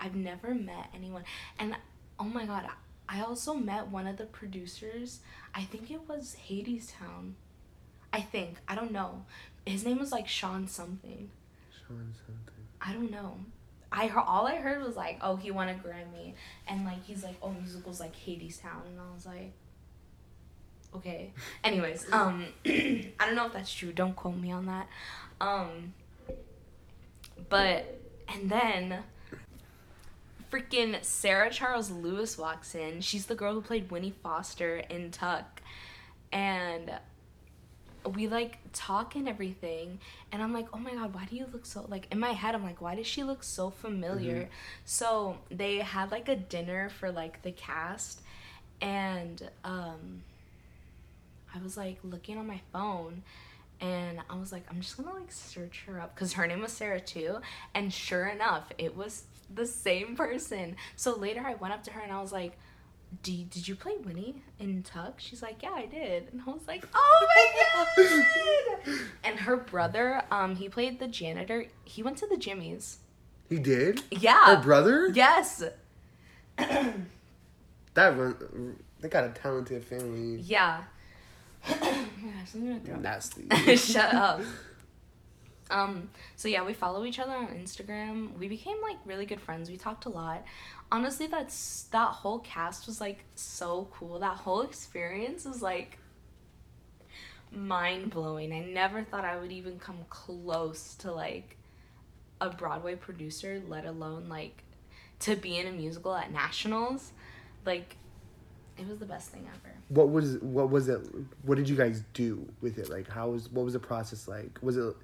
I've 0.00 0.16
never 0.16 0.55
met 0.55 0.88
anyone 0.94 1.24
and 1.59 1.76
oh 2.18 2.24
my 2.24 2.46
god, 2.46 2.66
I 3.09 3.20
also 3.20 3.55
met 3.55 3.88
one 3.88 4.07
of 4.07 4.16
the 4.16 4.24
producers. 4.24 5.20
I 5.55 5.62
think 5.62 5.90
it 5.90 6.09
was 6.09 6.37
Hadestown. 6.48 7.33
I 8.12 8.22
think. 8.22 8.57
I 8.66 8.74
don't 8.74 8.92
know. 8.92 9.26
His 9.66 9.85
name 9.85 9.98
was 9.98 10.11
like 10.11 10.26
Sean 10.26 10.68
something. 10.68 11.31
Sean 11.70 12.14
something. 12.26 12.64
I 12.81 12.92
don't 12.94 13.11
know. 13.11 13.37
I 13.92 14.09
heard 14.09 14.25
all 14.27 14.46
I 14.46 14.57
heard 14.57 14.83
was 14.83 14.96
like, 14.96 15.18
oh, 15.22 15.37
he 15.37 15.51
won 15.51 15.68
a 15.68 15.75
Grammy, 15.75 16.35
and 16.68 16.85
like 16.85 17.05
he's 17.05 17.22
like, 17.22 17.37
oh, 17.42 17.51
musicals 17.51 18.01
like 18.01 18.14
Hadestown, 18.14 18.87
and 18.87 18.99
I 19.01 19.14
was 19.14 19.27
like, 19.27 19.53
okay. 20.94 21.33
Anyways, 21.64 22.07
um, 22.12 22.46
I 22.66 23.12
don't 23.20 23.35
know 23.35 23.46
if 23.46 23.53
that's 23.53 23.72
true. 23.72 23.92
Don't 23.92 24.16
quote 24.16 24.37
me 24.37 24.53
on 24.53 24.66
that. 24.66 24.88
Um, 25.40 25.94
but 27.49 28.01
and 28.29 28.51
then 28.51 28.99
freaking 30.51 31.03
Sarah 31.05 31.51
Charles 31.51 31.90
Lewis 31.90 32.38
walks 32.38 32.75
in. 32.75 33.01
She's 33.01 33.27
the 33.27 33.35
girl 33.35 33.55
who 33.55 33.61
played 33.61 33.90
Winnie 33.90 34.14
Foster 34.22 34.79
in 34.90 35.11
Tuck, 35.11 35.61
and 36.33 36.92
we 38.14 38.26
like 38.28 38.58
talk 38.72 39.16
and 39.16 39.28
everything 39.28 39.98
and 40.32 40.42
i'm 40.42 40.52
like 40.52 40.66
oh 40.72 40.78
my 40.78 40.92
god 40.94 41.12
why 41.14 41.24
do 41.24 41.34
you 41.36 41.46
look 41.52 41.66
so 41.66 41.84
like 41.88 42.06
in 42.12 42.18
my 42.20 42.30
head 42.32 42.54
i'm 42.54 42.62
like 42.62 42.80
why 42.80 42.94
does 42.94 43.06
she 43.06 43.22
look 43.24 43.42
so 43.42 43.70
familiar 43.70 44.42
Mhm. 44.42 44.48
so 44.84 45.38
they 45.50 45.78
had 45.78 46.10
like 46.10 46.28
a 46.28 46.36
dinner 46.36 46.88
for 46.88 47.10
like 47.10 47.42
the 47.42 47.52
cast 47.52 48.20
and 48.80 49.48
um 49.64 50.22
i 51.54 51.58
was 51.62 51.76
like 51.76 51.98
looking 52.04 52.38
on 52.38 52.46
my 52.46 52.60
phone 52.72 53.22
and 53.80 54.20
i 54.30 54.36
was 54.38 54.52
like 54.52 54.64
i'm 54.70 54.80
just 54.80 54.96
gonna 54.96 55.12
like 55.18 55.32
search 55.32 55.84
her 55.86 56.00
up 56.00 56.14
because 56.14 56.34
her 56.34 56.46
name 56.46 56.60
was 56.60 56.72
sarah 56.72 57.00
too 57.00 57.38
and 57.74 57.92
sure 57.92 58.26
enough 58.26 58.64
it 58.78 58.96
was 58.96 59.24
the 59.54 59.66
same 59.66 60.16
person 60.16 60.76
so 60.96 61.14
later 61.16 61.42
i 61.46 61.54
went 61.54 61.72
up 61.72 61.82
to 61.82 61.90
her 61.92 62.00
and 62.00 62.12
i 62.12 62.20
was 62.20 62.32
like 62.32 62.56
you, 63.24 63.44
did 63.44 63.66
you 63.68 63.76
play 63.76 63.94
Winnie 64.04 64.42
in 64.58 64.82
Tuck? 64.82 65.14
She's 65.18 65.42
like, 65.42 65.62
yeah, 65.62 65.72
I 65.74 65.86
did. 65.86 66.28
And 66.32 66.42
I 66.46 66.50
was 66.50 66.66
like, 66.66 66.86
oh 66.94 67.26
my 67.96 68.06
god! 68.06 68.98
and 69.24 69.38
her 69.40 69.56
brother, 69.56 70.22
um, 70.30 70.56
he 70.56 70.68
played 70.68 70.98
the 70.98 71.08
janitor. 71.08 71.66
He 71.84 72.02
went 72.02 72.18
to 72.18 72.26
the 72.26 72.36
Jimmys. 72.36 72.96
He 73.48 73.58
did? 73.58 74.02
Yeah. 74.10 74.56
Her 74.56 74.62
brother? 74.62 75.08
Yes. 75.08 75.62
That 77.96 78.14
run, 78.18 78.76
they 79.00 79.08
got 79.08 79.24
a 79.24 79.30
talented 79.30 79.82
family. 79.82 80.38
Yeah. 80.42 80.82
oh 81.66 81.74
my 81.80 82.30
gosh, 82.30 82.54
I'm 82.54 82.68
gonna 82.68 82.80
throw. 82.80 82.96
Nasty. 82.96 83.76
Shut 83.76 84.12
up. 84.12 84.42
Um, 85.70 86.11
so 86.37 86.48
yeah, 86.48 86.64
we 86.64 86.72
follow 86.72 87.05
each 87.05 87.18
other 87.18 87.33
on 87.33 87.48
Instagram. 87.48 88.37
We 88.38 88.48
became 88.48 88.81
like 88.83 88.96
really 89.05 89.26
good 89.26 89.40
friends. 89.40 89.70
We 89.70 89.76
talked 89.76 90.05
a 90.05 90.09
lot. 90.09 90.44
Honestly, 90.92 91.26
that's 91.26 91.85
that 91.92 92.11
whole 92.11 92.38
cast 92.40 92.87
was 92.87 93.00
like 93.00 93.24
so 93.35 93.88
cool. 93.92 94.18
That 94.20 94.37
whole 94.37 94.62
experience 94.62 95.44
was 95.44 95.62
like 95.62 95.98
mind 97.50 98.11
blowing. 98.11 98.52
I 98.52 98.61
never 98.61 99.02
thought 99.02 99.24
I 99.24 99.37
would 99.37 99.52
even 99.52 99.79
come 99.79 99.98
close 100.09 100.94
to 100.96 101.12
like 101.12 101.57
a 102.40 102.50
Broadway 102.50 102.94
producer, 102.94 103.62
let 103.68 103.87
alone 103.87 104.29
like 104.29 104.62
to 105.20 105.35
be 105.35 105.59
in 105.59 105.66
a 105.66 105.72
musical 105.72 106.14
at 106.14 106.33
nationals. 106.33 107.12
Like 107.64 107.96
it 108.79 108.87
was 108.87 108.98
the 108.98 109.07
best 109.07 109.31
thing 109.31 109.48
ever. 109.48 109.74
what 109.88 110.11
was 110.11 110.38
what 110.38 110.70
was 110.70 110.88
it? 110.88 111.00
What 111.42 111.57
did 111.57 111.68
you 111.68 111.76
guys 111.76 112.02
do 112.12 112.46
with 112.61 112.79
it? 112.79 112.90
Like, 112.90 113.09
how 113.09 113.31
was 113.31 113.50
what 113.50 113.64
was 113.64 113.72
the 113.72 113.81
process 113.81 114.29
like? 114.29 114.59
Was 114.62 114.76
it 114.76 114.94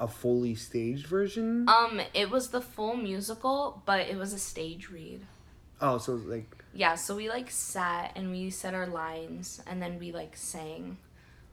a 0.00 0.08
fully 0.08 0.54
staged 0.54 1.06
version? 1.06 1.68
Um, 1.68 2.00
it 2.14 2.30
was 2.30 2.48
the 2.48 2.60
full 2.62 2.96
musical, 2.96 3.82
but 3.84 4.00
it 4.00 4.16
was 4.16 4.32
a 4.32 4.38
stage 4.38 4.90
read. 4.90 5.20
oh, 5.80 5.98
so 5.98 6.14
like 6.14 6.64
Yeah, 6.74 6.94
so 6.96 7.14
we 7.14 7.28
like 7.28 7.50
sat 7.50 8.12
and 8.16 8.30
we 8.30 8.50
said 8.50 8.74
our 8.74 8.86
lines 8.86 9.62
and 9.66 9.80
then 9.80 9.98
we 9.98 10.10
like 10.12 10.36
sang. 10.36 10.96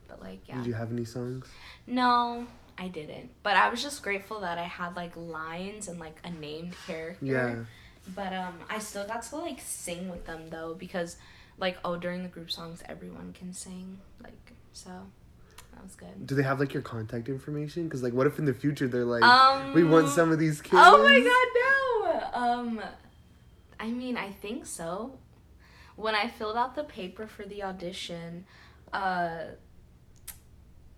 But 0.08 0.22
like 0.22 0.40
yeah. 0.48 0.56
did 0.56 0.66
you 0.66 0.74
have 0.74 0.90
any 0.90 1.04
songs? 1.04 1.46
No, 1.86 2.46
I 2.78 2.88
didn't. 2.88 3.30
But 3.42 3.56
I 3.56 3.68
was 3.68 3.82
just 3.82 4.02
grateful 4.02 4.40
that 4.40 4.56
I 4.58 4.64
had 4.64 4.96
like 4.96 5.12
lines 5.16 5.88
and 5.88 6.00
like 6.00 6.18
a 6.24 6.30
named 6.30 6.74
character. 6.86 7.24
Yeah. 7.24 7.56
But 8.14 8.32
um 8.32 8.54
I 8.70 8.78
still 8.78 9.06
got 9.06 9.22
to 9.24 9.36
like 9.36 9.60
sing 9.60 10.08
with 10.08 10.24
them 10.24 10.48
though 10.48 10.74
because 10.74 11.16
like 11.58 11.76
oh 11.84 11.96
during 11.96 12.22
the 12.22 12.28
group 12.30 12.50
songs 12.50 12.82
everyone 12.88 13.34
can 13.38 13.52
sing. 13.52 13.98
Like 14.22 14.52
so 14.72 14.90
that 15.78 15.84
was 15.84 15.94
good. 15.94 16.26
Do 16.26 16.34
they 16.34 16.42
have 16.42 16.58
like 16.58 16.74
your 16.74 16.82
contact 16.82 17.28
information? 17.28 17.84
Because 17.84 18.02
like, 18.02 18.12
what 18.12 18.26
if 18.26 18.38
in 18.38 18.44
the 18.46 18.52
future 18.54 18.88
they're 18.88 19.04
like, 19.04 19.22
Um, 19.22 19.72
we 19.74 19.84
want 19.84 20.08
some 20.08 20.32
of 20.32 20.38
these 20.40 20.60
kids? 20.60 20.74
Oh 20.76 21.02
my 21.02 21.20
god, 21.20 22.32
no. 22.34 22.40
Um 22.42 22.80
I 23.78 23.88
mean, 23.90 24.16
I 24.16 24.32
think 24.32 24.66
so. 24.66 25.18
When 25.94 26.14
I 26.16 26.26
filled 26.28 26.56
out 26.56 26.74
the 26.74 26.82
paper 26.84 27.26
for 27.28 27.44
the 27.44 27.62
audition, 27.62 28.44
uh 28.92 29.38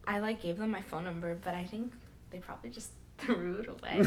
I 0.06 0.18
like 0.20 0.40
gave 0.40 0.56
them 0.56 0.70
my 0.70 0.80
phone 0.82 1.04
number, 1.04 1.34
but 1.44 1.54
I 1.54 1.64
think 1.64 1.92
they 2.30 2.38
probably 2.38 2.70
just 2.70 2.90
threw 3.18 3.58
it 3.58 3.68
away. 3.68 4.00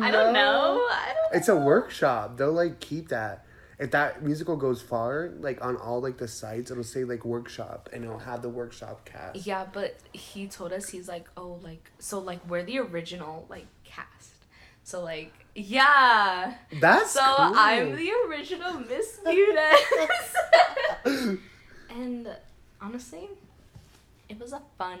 I 0.00 0.10
don't 0.12 0.32
know. 0.32 0.86
I 0.90 1.12
don't 1.14 1.36
It's 1.38 1.48
a 1.48 1.56
workshop. 1.56 2.36
They'll 2.36 2.52
like 2.52 2.78
keep 2.78 3.08
that. 3.08 3.44
If 3.80 3.92
that 3.92 4.22
musical 4.22 4.56
goes 4.56 4.82
far, 4.82 5.30
like 5.40 5.64
on 5.64 5.76
all 5.76 6.02
like 6.02 6.18
the 6.18 6.28
sites, 6.28 6.70
it'll 6.70 6.84
say 6.84 7.04
like 7.04 7.24
workshop, 7.24 7.88
and 7.94 8.04
it'll 8.04 8.18
have 8.18 8.42
the 8.42 8.50
workshop 8.50 9.06
cast. 9.06 9.46
Yeah, 9.46 9.66
but 9.72 9.96
he 10.12 10.46
told 10.48 10.74
us 10.74 10.90
he's 10.90 11.08
like, 11.08 11.28
"Oh, 11.34 11.58
like 11.62 11.90
so 11.98 12.18
like 12.18 12.46
we're 12.46 12.62
the 12.62 12.78
original 12.78 13.46
like 13.48 13.66
cast." 13.84 14.34
So 14.84 15.02
like, 15.02 15.32
yeah. 15.54 16.54
That's 16.78 17.12
so 17.12 17.20
cool. 17.20 17.54
I'm 17.56 17.96
the 17.96 18.12
original 18.28 18.80
Miss 18.80 19.18
Munis. 19.24 20.34
and 21.90 22.28
honestly, 22.82 23.30
it 24.28 24.38
was 24.38 24.52
a 24.52 24.60
fun. 24.76 24.98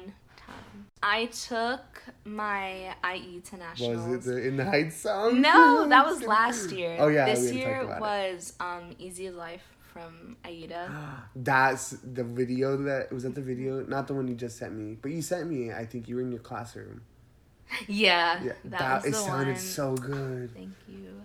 I 1.02 1.26
took 1.26 2.02
my 2.24 2.94
IE 3.14 3.40
to 3.40 3.56
nationals. 3.56 4.06
Was 4.06 4.26
it 4.26 4.30
the 4.30 4.46
In 4.48 4.56
the 4.56 4.64
Heights 4.64 4.96
song? 4.96 5.40
no, 5.40 5.86
that 5.88 6.04
was 6.06 6.22
last 6.22 6.70
year. 6.72 6.96
Oh, 6.98 7.08
yeah, 7.08 7.24
This 7.26 7.52
year 7.52 7.96
was 8.00 8.52
um 8.60 8.94
Easy 8.98 9.30
Life 9.30 9.62
from 9.92 10.36
Aida. 10.44 10.90
That's 11.36 11.90
the 11.90 12.22
video 12.24 12.76
that 12.76 13.12
was 13.12 13.22
that 13.22 13.34
the 13.34 13.40
video, 13.40 13.80
not 13.86 14.06
the 14.08 14.14
one 14.14 14.28
you 14.28 14.34
just 14.34 14.58
sent 14.58 14.74
me, 14.74 14.96
but 15.00 15.10
you 15.10 15.22
sent 15.22 15.48
me. 15.48 15.72
I 15.72 15.86
think 15.86 16.08
you 16.08 16.16
were 16.16 16.22
in 16.22 16.30
your 16.32 16.40
classroom. 16.42 17.02
Yeah, 17.88 18.42
Yeah, 18.42 18.52
that, 18.64 18.78
that, 18.78 18.94
was 19.04 19.06
it 19.06 19.14
sounded 19.14 19.52
one. 19.52 19.56
so 19.56 19.94
good. 19.94 20.50
Thank 20.54 20.74
you. 20.88 21.22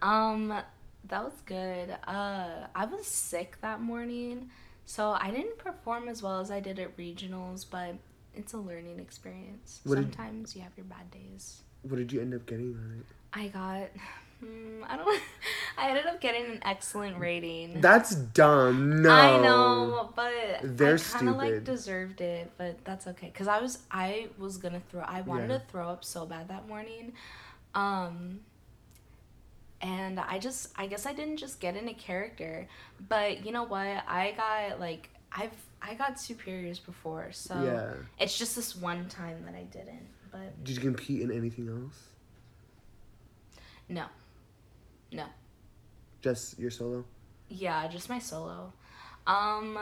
Um, 0.00 0.48
that 1.08 1.22
was 1.24 1.34
good. 1.44 1.90
Uh, 2.06 2.66
I 2.74 2.84
was 2.86 3.06
sick 3.06 3.58
that 3.60 3.80
morning, 3.80 4.50
so 4.86 5.10
I 5.10 5.30
didn't 5.30 5.58
perform 5.58 6.08
as 6.08 6.22
well 6.22 6.40
as 6.40 6.50
I 6.50 6.60
did 6.60 6.78
at 6.78 6.96
regionals, 6.96 7.66
but 7.70 7.96
it's 8.34 8.52
a 8.52 8.58
learning 8.58 8.98
experience. 9.00 9.80
What 9.84 9.96
did- 9.96 10.04
Sometimes 10.14 10.54
you 10.56 10.62
have 10.62 10.72
your 10.76 10.86
bad 10.86 11.10
days. 11.10 11.62
What 11.82 11.96
did 11.96 12.12
you 12.12 12.20
end 12.20 12.32
up 12.34 12.46
getting 12.46 12.74
on 12.74 13.00
it? 13.00 13.06
I 13.34 13.48
got, 13.48 13.88
hmm, 14.40 14.84
I 14.88 14.96
don't, 14.96 15.20
I 15.78 15.88
ended 15.90 16.06
up 16.06 16.20
getting 16.20 16.44
an 16.46 16.60
excellent 16.64 17.18
rating. 17.18 17.80
That's 17.80 18.14
dumb. 18.14 19.02
No. 19.02 19.10
I 19.10 19.40
know, 19.40 20.12
but 20.14 20.32
They're 20.62 20.94
I 20.94 20.98
kind 20.98 21.28
of 21.28 21.36
like 21.36 21.64
deserved 21.64 22.20
it, 22.20 22.52
but 22.58 22.84
that's 22.84 23.06
okay. 23.08 23.30
Cause 23.34 23.48
I 23.48 23.60
was 23.60 23.78
I 23.90 24.28
was 24.38 24.58
gonna 24.58 24.82
throw. 24.90 25.00
I 25.02 25.22
wanted 25.22 25.50
Yeah. 25.50 25.58
to 25.58 25.64
throw 25.70 25.88
up 25.88 26.04
so 26.04 26.24
bad 26.26 26.48
that 26.48 26.68
morning, 26.68 27.14
um, 27.74 28.40
and 29.80 30.20
I 30.20 30.38
just 30.38 30.68
I 30.76 30.86
guess 30.86 31.06
I 31.06 31.12
didn't 31.12 31.38
just 31.38 31.58
get 31.58 31.74
into 31.76 31.94
character, 31.94 32.68
but 33.08 33.44
you 33.44 33.50
know 33.52 33.64
what? 33.64 34.04
I 34.06 34.34
got 34.36 34.78
like 34.78 35.08
I've 35.36 35.50
I 35.80 35.94
got 35.94 36.18
superiors 36.20 36.78
before, 36.78 37.32
so 37.32 37.54
Yeah. 37.54 37.94
it's 38.20 38.38
just 38.38 38.54
this 38.56 38.76
one 38.76 39.08
time 39.08 39.44
that 39.46 39.54
I 39.54 39.64
didn't. 39.64 40.06
But 40.30 40.62
Did 40.64 40.76
you 40.76 40.80
compete 40.82 41.22
in 41.22 41.30
anything 41.32 41.68
else? 41.68 41.98
no, 43.88 44.06
no, 45.12 45.24
Just 46.22 46.58
your 46.58 46.70
solo? 46.70 47.04
yeah, 47.48 47.86
just 47.88 48.08
my 48.08 48.18
solo. 48.18 48.72
Um, 49.26 49.78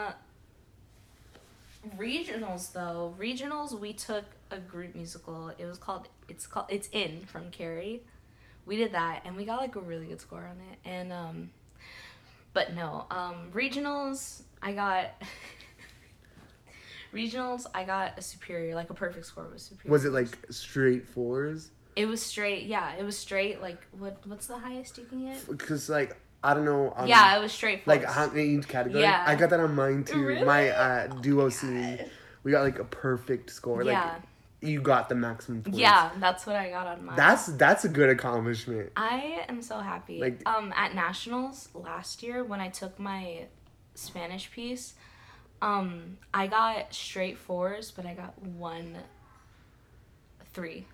regionals 1.96 2.72
though, 2.72 3.14
regionals 3.18 3.78
we 3.78 3.92
took 3.92 4.24
a 4.50 4.58
group 4.58 4.94
musical. 4.94 5.50
It 5.58 5.64
was 5.66 5.78
called 5.78 6.08
it's 6.28 6.46
called 6.46 6.66
it's 6.68 6.88
in 6.92 7.20
from 7.26 7.50
Carrie. 7.50 8.02
We 8.66 8.76
did 8.76 8.92
that 8.92 9.22
and 9.24 9.36
we 9.36 9.44
got 9.44 9.60
like 9.60 9.76
a 9.76 9.80
really 9.80 10.06
good 10.06 10.20
score 10.20 10.40
on 10.46 10.56
it. 10.72 10.78
And 10.88 11.12
um, 11.12 11.50
but 12.52 12.74
no, 12.74 13.06
um, 13.10 13.50
regionals 13.52 14.42
I 14.62 14.72
got. 14.72 15.10
regionals 17.12 17.66
i 17.74 17.82
got 17.82 18.16
a 18.16 18.22
superior 18.22 18.76
like 18.76 18.88
a 18.88 18.94
perfect 18.94 19.26
score 19.26 19.48
was 19.52 19.62
superior 19.62 19.90
Was 19.90 20.04
it 20.04 20.12
like 20.12 20.28
straight 20.48 21.08
fours? 21.08 21.72
It 21.96 22.06
was 22.06 22.22
straight. 22.22 22.66
Yeah, 22.66 22.94
it 22.94 23.04
was 23.04 23.18
straight. 23.18 23.60
Like 23.60 23.84
what? 23.98 24.18
What's 24.24 24.46
the 24.46 24.58
highest 24.58 24.96
you 24.98 25.04
can 25.04 25.26
get? 25.26 25.46
Because 25.48 25.88
like 25.88 26.16
I 26.42 26.54
don't 26.54 26.64
know. 26.64 26.90
On, 26.90 27.06
yeah, 27.06 27.36
it 27.36 27.42
was 27.42 27.52
straight. 27.52 27.86
Like 27.86 28.08
fours. 28.08 28.32
in 28.32 28.58
each 28.58 28.68
category. 28.68 29.02
Yeah. 29.02 29.24
I 29.26 29.34
got 29.34 29.50
that 29.50 29.60
on 29.60 29.74
mine 29.74 30.04
too. 30.04 30.24
Really? 30.24 30.44
My 30.44 30.70
uh, 30.70 31.06
duo 31.08 31.48
scene. 31.48 31.98
We 32.42 32.52
got 32.52 32.62
like 32.62 32.78
a 32.78 32.84
perfect 32.84 33.50
score. 33.50 33.84
Like 33.84 33.92
Yeah. 33.92 34.14
you 34.62 34.80
got 34.80 35.08
the 35.08 35.14
maximum 35.14 35.62
points. 35.62 35.78
Yeah, 35.78 36.10
that's 36.18 36.46
what 36.46 36.56
I 36.56 36.70
got 36.70 36.86
on 36.86 37.04
mine. 37.04 37.16
That's 37.16 37.46
that's 37.46 37.84
a 37.84 37.88
good 37.88 38.08
accomplishment. 38.08 38.92
I 38.96 39.44
am 39.48 39.60
so 39.60 39.78
happy. 39.78 40.20
Like- 40.20 40.48
um, 40.48 40.72
at 40.74 40.94
nationals 40.94 41.68
last 41.74 42.22
year 42.22 42.44
when 42.44 42.60
I 42.60 42.68
took 42.68 42.98
my 42.98 43.46
Spanish 44.00 44.50
piece, 44.50 44.94
um, 45.62 46.16
I 46.32 46.46
got 46.46 46.92
straight 46.94 47.38
fours, 47.38 47.90
but 47.90 48.06
I 48.06 48.14
got 48.14 48.40
one 48.42 48.96
three. 50.52 50.86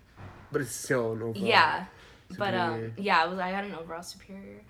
But 0.51 0.61
it's 0.61 0.75
still 0.75 1.13
an 1.13 1.21
overall. 1.21 1.35
Yeah, 1.35 1.85
but 2.37 2.53
um, 2.53 2.93
yeah, 2.97 3.25
it 3.25 3.29
was. 3.29 3.39
I 3.39 3.51
got 3.51 3.63
an 3.63 3.75
overall 3.75 4.03
superior, 4.03 4.61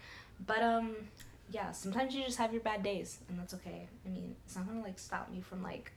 but 0.45 0.62
um, 0.62 0.95
yeah. 1.52 1.71
Sometimes 1.71 2.15
you 2.15 2.23
just 2.23 2.38
have 2.38 2.52
your 2.54 2.62
bad 2.62 2.84
days, 2.84 3.19
and 3.30 3.39
that's 3.39 3.54
okay. 3.56 3.88
I 4.06 4.10
mean, 4.10 4.36
it's 4.45 4.56
not 4.56 4.67
gonna 4.67 4.82
like 4.82 5.00
stop 5.00 5.32
me 5.32 5.41
from 5.41 5.63
like 5.63 5.91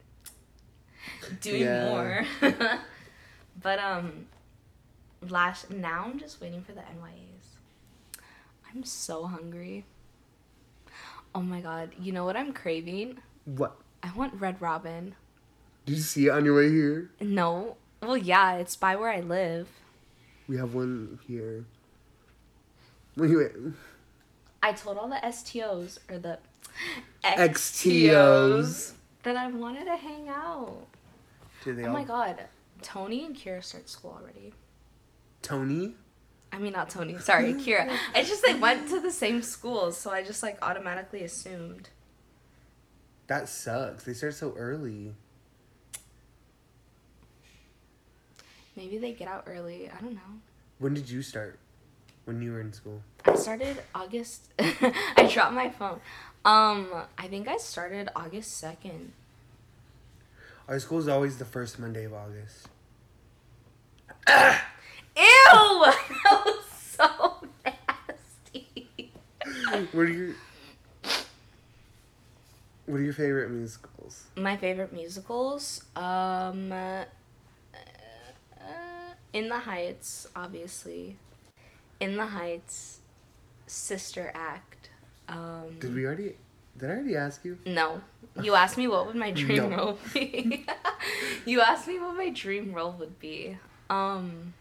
doing 1.41 1.63
Yeah. 1.63 1.85
more. 1.85 2.27
but 3.63 3.79
um, 3.79 4.27
last 5.29 5.71
now 5.71 6.05
I'm 6.07 6.19
just 6.19 6.41
waiting 6.41 6.63
for 6.63 6.73
the 6.73 6.81
NYAs. 6.81 8.21
I'm 8.73 8.85
so 8.85 9.27
hungry. 9.27 9.85
Oh 11.35 11.43
my 11.43 11.61
god! 11.61 11.91
You 12.01 12.13
know 12.13 12.25
what 12.25 12.37
I'm 12.37 12.53
craving? 12.53 13.19
What? 13.45 13.77
I 14.03 14.13
want 14.13 14.35
Red 14.41 14.61
Robin. 14.61 15.15
Did 15.87 15.97
you 15.97 16.03
see 16.03 16.27
it 16.27 16.31
on 16.31 16.45
your 16.45 16.57
way 16.57 16.71
here? 16.71 17.11
No, 17.21 17.77
well, 18.03 18.17
yeah, 18.17 18.55
it's 18.55 18.77
by 18.77 18.97
where 18.97 19.11
I 19.11 19.21
live. 19.21 19.69
We 20.49 20.57
have 20.57 20.75
one 20.75 21.19
here. 21.27 21.65
Wait, 23.17 23.37
wait. 23.37 23.53
I 24.63 24.73
told 24.73 24.99
all 24.99 25.09
the 25.09 25.17
STOs 25.25 25.99
or 26.11 26.19
the 26.19 26.39
XTOs. 27.25 28.93
that 29.23 29.37
I 29.37 29.47
wanted 29.49 29.85
to 29.85 29.97
hang 29.97 30.29
out. 30.29 30.87
They 31.65 31.85
Oh 31.85 31.89
all? 31.89 31.93
my 31.93 32.05
god. 32.05 32.45
Tony 32.83 33.25
and 33.25 33.37
Kira 33.37 33.63
start 33.63 33.89
school 33.89 34.19
already. 34.21 34.55
Tony? 35.43 35.95
I 36.53 36.59
mean, 36.59 36.73
not 36.73 36.91
Tony. 36.91 37.19
Sorry, 37.19 37.55
Kira. 37.55 37.97
It's 38.15 38.29
just 38.29 38.45
they 38.45 38.55
went 38.55 38.89
to 38.89 39.01
the 39.01 39.11
same 39.11 39.43
schools, 39.43 39.97
so 39.97 40.11
I 40.11 40.23
just 40.23 40.43
like 40.43 40.59
automatically 40.63 41.23
assumed. 41.23 41.89
That 43.29 43.49
sucks. 43.49 44.05
They 44.05 44.15
start 44.15 44.35
so 44.35 44.55
early. 44.57 45.15
Maybe 48.77 48.99
they 48.99 49.13
get 49.13 49.29
out 49.29 49.45
early. 49.47 49.89
I 49.89 50.01
don't 50.01 50.15
know. 50.15 50.41
When 50.79 50.95
did 50.95 51.09
you 51.09 51.23
start? 51.23 51.59
When 52.25 52.43
you 52.43 52.53
were 52.53 52.61
in 52.61 52.73
school? 52.73 53.03
I 53.25 53.35
started 53.35 53.83
August. 53.95 54.49
I 54.59 55.29
dropped 55.33 55.55
my 55.55 55.71
phone. 55.71 56.01
Um, 56.45 56.89
I 57.19 57.29
think 57.29 57.49
I 57.49 57.59
started 57.59 58.09
August 58.17 58.57
second. 58.57 59.13
Our 60.69 60.79
school 60.79 60.99
is 60.99 61.09
always 61.09 61.37
the 61.39 61.45
first 61.45 61.79
Monday 61.79 62.05
of 62.05 62.15
August. 62.15 62.69
Ew! 65.17 65.85
That 66.25 66.45
was 66.45 66.65
so 66.99 67.49
nasty. 67.65 69.13
what 69.93 70.03
are 70.03 70.09
your 70.09 70.35
What 72.87 72.97
are 73.01 73.03
your 73.03 73.13
favorite 73.13 73.51
musicals? 73.51 74.25
My 74.37 74.57
favorite 74.57 74.93
musicals, 74.93 75.85
um, 75.97 76.71
uh, 76.73 77.05
uh, 77.75 79.15
In 79.33 79.49
the 79.49 79.59
Heights, 79.59 80.27
obviously. 80.37 81.17
In 82.01 82.17
the 82.17 82.27
Heights, 82.27 83.01
Sister 83.67 84.31
Act. 84.35 84.91
Um, 85.29 85.77
Did 85.79 85.95
we 85.95 86.05
already 86.07 86.37
Did 86.79 86.91
I 86.91 86.95
already 86.95 87.17
ask 87.17 87.45
you? 87.45 87.59
no, 87.67 88.01
you 88.43 88.55
asked 88.55 88.77
me 88.77 88.89
what 88.89 89.07
would 89.07 89.17
my 89.17 89.31
dream 89.43 89.71
No. 89.71 89.77
role 89.77 89.99
be. 90.13 90.67
you 91.47 91.61
asked 91.61 91.87
me 91.89 91.99
what 91.99 92.17
my 92.17 92.31
dream 92.31 92.73
role 92.73 92.93
would 92.99 93.19
be. 93.21 93.57
Um, 93.89 94.55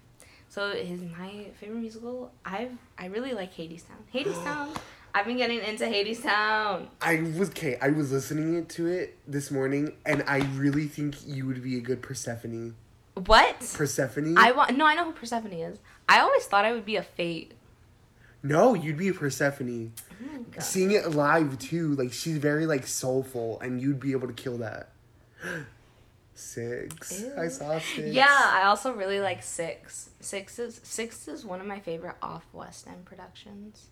so 0.49 0.71
his 0.71 1.01
my 1.01 1.45
favorite 1.59 1.79
musical. 1.79 2.31
I've 2.43 2.71
I 2.97 3.05
really 3.05 3.33
like 3.33 3.55
Hadestown. 3.55 4.01
Hadestown. 4.13 4.75
I've 5.13 5.25
been 5.25 5.37
getting 5.37 5.59
into 5.59 5.87
Hades 5.87 6.21
Hadestown. 6.21 6.87
I 7.01 7.21
was 7.37 7.49
okay. 7.49 7.77
I 7.81 7.89
was 7.89 8.11
listening 8.11 8.65
to 8.67 8.87
it 8.87 9.17
this 9.27 9.49
morning, 9.49 9.93
and 10.05 10.23
I 10.27 10.39
really 10.55 10.85
think 10.85 11.15
you 11.25 11.47
would 11.47 11.63
be 11.63 11.77
a 11.77 11.81
good 11.81 12.01
Persephone. 12.01 12.75
What? 13.25 13.59
Persephone? 13.75 14.37
I 14.37 14.51
want 14.51 14.77
no. 14.77 14.85
I 14.85 14.95
know 14.95 15.05
who 15.05 15.11
Persephone 15.13 15.53
is. 15.53 15.79
I 16.07 16.19
always 16.19 16.45
thought 16.45 16.65
I 16.65 16.71
would 16.73 16.85
be 16.85 16.95
a 16.95 17.03
Fate. 17.03 17.53
no, 18.43 18.73
you'd 18.73 18.97
be 18.97 19.09
a 19.09 19.13
Persephone. 19.13 19.93
Oh 20.21 20.45
Seeing 20.59 20.91
it 20.91 21.11
live 21.11 21.57
too, 21.59 21.95
like 21.95 22.13
she's 22.13 22.37
very 22.37 22.65
like 22.65 22.85
soulful, 22.87 23.59
and 23.61 23.81
you'd 23.81 23.99
be 23.99 24.11
able 24.11 24.27
to 24.27 24.33
kill 24.33 24.57
that. 24.59 24.89
Six. 26.39 27.25
I 27.37 27.49
saw 27.49 27.77
six. 27.79 28.13
Yeah, 28.13 28.25
I 28.29 28.63
also 28.63 28.93
really 28.93 29.19
like 29.19 29.43
Six. 29.43 30.09
Six 30.21 30.57
is 30.57 30.79
Six 30.83 31.27
is 31.27 31.45
one 31.45 31.59
of 31.59 31.67
my 31.67 31.79
favorite 31.79 32.15
off 32.21 32.45
West 32.53 32.87
End 32.87 33.03
productions. 33.03 33.87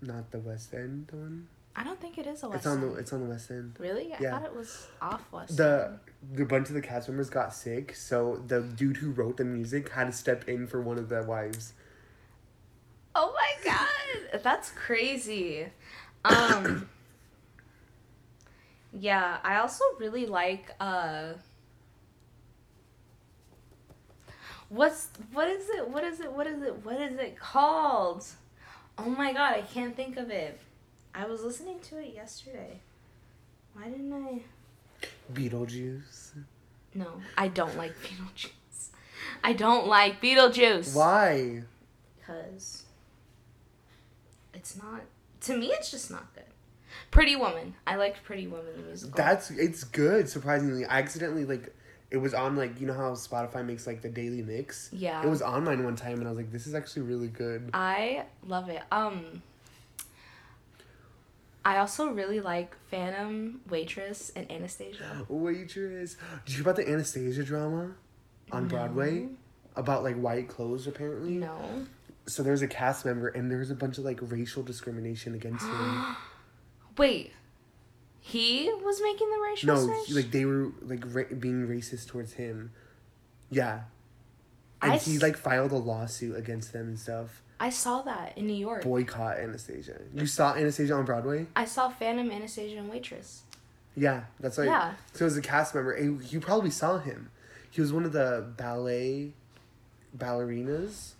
Not 0.00 0.30
the 0.30 0.38
West 0.38 0.72
End 0.72 1.08
one. 1.12 1.48
I 1.74 1.82
don't 1.82 2.00
think 2.00 2.16
it 2.16 2.28
is 2.28 2.44
a 2.44 2.48
West 2.48 2.58
It's 2.58 2.66
on 2.66 2.80
End. 2.80 2.92
the. 2.94 2.98
It's 3.00 3.12
on 3.12 3.20
the 3.24 3.26
West 3.28 3.50
End. 3.50 3.74
really? 3.80 4.14
I 4.14 4.18
yeah. 4.20 4.30
thought 4.30 4.44
it 4.44 4.54
was 4.54 4.86
off 5.02 5.24
West 5.32 5.56
The 5.56 5.98
End. 6.22 6.38
the 6.38 6.44
bunch 6.44 6.68
of 6.68 6.74
the 6.74 6.80
cast 6.80 7.08
members 7.08 7.28
got 7.28 7.52
sick, 7.52 7.96
so 7.96 8.40
the 8.46 8.60
dude 8.62 8.98
who 8.98 9.10
wrote 9.10 9.36
the 9.36 9.44
music 9.44 9.88
had 9.88 10.04
to 10.04 10.12
step 10.12 10.48
in 10.48 10.68
for 10.68 10.80
one 10.80 10.96
of 10.96 11.08
the 11.08 11.24
wives. 11.24 11.72
Oh 13.16 13.34
my 13.34 13.72
god, 13.72 14.42
that's 14.44 14.70
crazy. 14.70 15.66
Um. 16.24 16.88
yeah, 18.92 19.38
I 19.42 19.56
also 19.56 19.82
really 19.98 20.26
like 20.26 20.70
uh. 20.78 21.32
What's 24.68 25.08
what 25.32 25.48
is 25.48 25.68
it? 25.70 25.88
What 25.88 26.04
is 26.04 26.20
it? 26.20 26.32
What 26.32 26.46
is 26.46 26.62
it? 26.62 26.84
What 26.84 27.00
is 27.00 27.18
it 27.18 27.38
called? 27.38 28.24
Oh 28.98 29.10
my 29.10 29.32
god, 29.32 29.54
I 29.54 29.62
can't 29.62 29.96
think 29.96 30.16
of 30.16 30.30
it. 30.30 30.58
I 31.14 31.26
was 31.26 31.42
listening 31.42 31.80
to 31.80 31.98
it 31.98 32.14
yesterday. 32.14 32.80
Why 33.74 33.88
didn't 33.88 34.12
I? 34.12 34.40
Beetlejuice. 35.32 36.30
No, 36.94 37.20
I 37.36 37.48
don't 37.48 37.76
like 37.76 37.92
Beetlejuice. 38.02 38.88
I 39.42 39.52
don't 39.52 39.86
like 39.86 40.20
Beetlejuice. 40.20 40.94
Why? 40.94 41.62
Because 42.18 42.84
it's 44.52 44.76
not. 44.76 45.02
To 45.42 45.56
me, 45.56 45.66
it's 45.72 45.90
just 45.90 46.10
not 46.10 46.32
good. 46.34 46.44
Pretty 47.10 47.36
Woman. 47.36 47.74
I 47.86 47.96
liked 47.96 48.24
Pretty 48.24 48.46
Woman 48.46 48.72
the 48.76 48.82
musical. 48.82 49.16
That's 49.16 49.50
it's 49.50 49.84
good. 49.84 50.28
Surprisingly, 50.28 50.84
I 50.84 50.98
accidentally 50.98 51.44
like 51.44 51.74
it 52.14 52.18
was 52.18 52.32
on 52.32 52.54
like 52.54 52.80
you 52.80 52.86
know 52.86 52.92
how 52.94 53.10
Spotify 53.10 53.66
makes 53.66 53.88
like 53.88 54.00
the 54.00 54.08
daily 54.08 54.40
mix. 54.40 54.88
yeah. 54.92 55.20
It 55.20 55.28
was 55.28 55.42
on 55.42 55.64
mine 55.64 55.82
one 55.82 55.96
time, 55.96 56.18
and 56.20 56.28
I 56.28 56.30
was 56.30 56.38
like, 56.38 56.52
"This 56.52 56.68
is 56.68 56.74
actually 56.74 57.02
really 57.02 57.26
good." 57.26 57.70
I 57.74 58.24
love 58.46 58.68
it. 58.68 58.82
Um. 58.92 59.42
I 61.64 61.78
also 61.78 62.10
really 62.10 62.40
like 62.40 62.76
Phantom 62.90 63.60
Waitress 63.68 64.30
and 64.36 64.48
Anastasia. 64.52 65.26
Waitress. 65.28 66.16
Did 66.44 66.52
you 66.52 66.54
hear 66.56 66.62
about 66.62 66.76
the 66.76 66.88
Anastasia 66.88 67.42
drama 67.42 67.92
on 68.52 68.68
Broadway 68.68 69.28
about 69.74 70.04
like 70.04 70.14
white 70.16 70.46
clothes 70.46 70.86
apparently? 70.86 71.32
No. 71.32 71.86
So 72.26 72.42
there's 72.44 72.62
a 72.62 72.68
cast 72.68 73.04
member, 73.04 73.28
and 73.28 73.50
there's 73.50 73.70
a 73.72 73.74
bunch 73.74 73.98
of 73.98 74.04
like 74.04 74.20
racial 74.22 74.62
discrimination 74.62 75.34
against 75.34 75.66
him. 75.66 76.16
Wait. 76.96 77.32
He 78.26 78.72
was 78.82 79.02
making 79.02 79.28
the 79.30 79.38
racial 79.38 79.86
no, 79.86 80.02
like 80.14 80.30
they 80.30 80.46
were 80.46 80.72
like 80.80 81.04
ra- 81.14 81.34
being 81.38 81.68
racist 81.68 82.08
towards 82.08 82.32
him. 82.32 82.72
Yeah. 83.50 83.82
And 84.80 84.92
I 84.92 84.96
he 84.96 85.16
s- 85.16 85.22
like 85.22 85.36
filed 85.36 85.72
a 85.72 85.76
lawsuit 85.76 86.34
against 86.34 86.72
them 86.72 86.88
and 86.88 86.98
stuff. 86.98 87.42
I 87.60 87.68
saw 87.68 88.00
that 88.02 88.36
in 88.38 88.46
New 88.46 88.54
York. 88.56 88.82
Boycott 88.82 89.36
Anastasia. 89.38 90.00
You 90.14 90.26
saw 90.26 90.54
Anastasia 90.54 90.94
on 90.94 91.04
Broadway? 91.04 91.48
I 91.54 91.66
saw 91.66 91.90
Phantom, 91.90 92.30
Anastasia, 92.30 92.78
and 92.78 92.90
Waitress. 92.90 93.42
Yeah, 93.94 94.24
that's 94.40 94.56
right. 94.56 94.68
Yeah. 94.68 94.94
So 95.12 95.26
as 95.26 95.36
a 95.36 95.42
cast 95.42 95.74
member, 95.74 95.92
and 95.92 96.22
you 96.32 96.40
probably 96.40 96.70
saw 96.70 96.96
him. 96.98 97.30
He 97.70 97.82
was 97.82 97.92
one 97.92 98.06
of 98.06 98.12
the 98.12 98.46
ballet 98.56 99.32
ballerinas, 100.16 101.12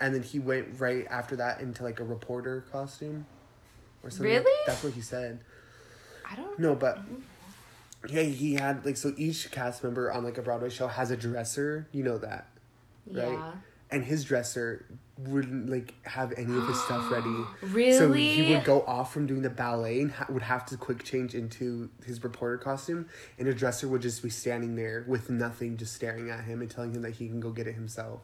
and 0.00 0.12
then 0.12 0.24
he 0.24 0.40
went 0.40 0.80
right 0.80 1.06
after 1.08 1.36
that 1.36 1.60
into 1.60 1.84
like 1.84 2.00
a 2.00 2.04
reporter 2.04 2.64
costume, 2.72 3.26
or 4.02 4.10
something. 4.10 4.26
Really? 4.26 4.62
That's 4.66 4.82
what 4.82 4.94
he 4.94 5.00
said. 5.00 5.38
I 6.34 6.42
don't. 6.42 6.58
No, 6.58 6.74
but 6.74 6.98
yeah, 8.08 8.22
he 8.22 8.54
had 8.54 8.84
like 8.84 8.96
so 8.96 9.14
each 9.16 9.50
cast 9.50 9.84
member 9.84 10.12
on 10.12 10.24
like 10.24 10.38
a 10.38 10.42
Broadway 10.42 10.70
show 10.70 10.88
has 10.88 11.10
a 11.10 11.16
dresser. 11.16 11.86
You 11.92 12.02
know 12.02 12.18
that, 12.18 12.48
right? 13.06 13.32
Yeah. 13.32 13.52
And 13.90 14.04
his 14.04 14.24
dresser 14.24 14.84
wouldn't 15.16 15.70
like 15.70 15.94
have 16.04 16.32
any 16.36 16.56
of 16.56 16.66
his 16.66 16.82
stuff 16.82 17.10
ready. 17.10 17.34
Really? 17.62 17.98
So 17.98 18.12
he 18.12 18.52
would 18.52 18.64
go 18.64 18.82
off 18.82 19.12
from 19.12 19.26
doing 19.26 19.42
the 19.42 19.50
ballet 19.50 20.00
and 20.00 20.10
ha- 20.10 20.26
would 20.28 20.42
have 20.42 20.66
to 20.66 20.76
quick 20.76 21.04
change 21.04 21.34
into 21.34 21.90
his 22.04 22.22
reporter 22.24 22.58
costume, 22.58 23.06
and 23.38 23.46
a 23.46 23.54
dresser 23.54 23.86
would 23.86 24.02
just 24.02 24.22
be 24.22 24.30
standing 24.30 24.74
there 24.74 25.04
with 25.06 25.30
nothing, 25.30 25.76
just 25.76 25.94
staring 25.94 26.30
at 26.30 26.44
him 26.44 26.60
and 26.60 26.70
telling 26.70 26.92
him 26.92 27.02
that 27.02 27.12
he 27.12 27.28
can 27.28 27.38
go 27.38 27.50
get 27.50 27.66
it 27.68 27.74
himself. 27.74 28.20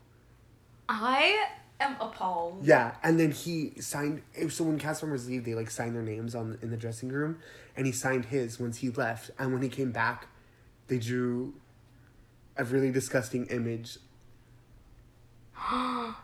I 0.89 1.47
am 1.81 1.97
appalled. 2.01 2.61
Yeah, 2.65 2.95
and 3.03 3.19
then 3.19 3.31
he 3.33 3.73
signed. 3.81 4.23
So 4.51 4.65
when 4.65 4.79
cast 4.79 5.03
members 5.03 5.29
leave, 5.29 5.45
they 5.45 5.55
like 5.55 5.71
sign 5.71 5.95
their 5.95 6.03
names 6.03 6.35
on 6.35 6.59
in 6.63 6.71
the 6.71 6.77
dressing 6.77 7.09
room, 7.09 7.39
and 7.77 7.87
he 7.87 7.93
signed 7.93 8.27
his 8.27 8.61
once 8.61 8.79
he 8.79 8.91
left. 8.91 9.31
And 9.39 9.53
when 9.53 9.63
he 9.63 9.69
came 9.69 9.91
back, 9.93 10.27
they 10.89 10.99
drew 10.99 11.55
a 12.57 12.65
really 12.65 12.91
disgusting 12.91 13.47
image 13.47 13.99
onto 15.71 16.15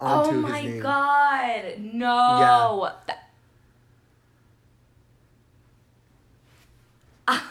oh 0.00 0.32
my 0.32 0.60
his 0.60 0.70
name. 0.74 0.82
god! 0.82 1.64
No. 1.78 2.90
That- 3.06 3.20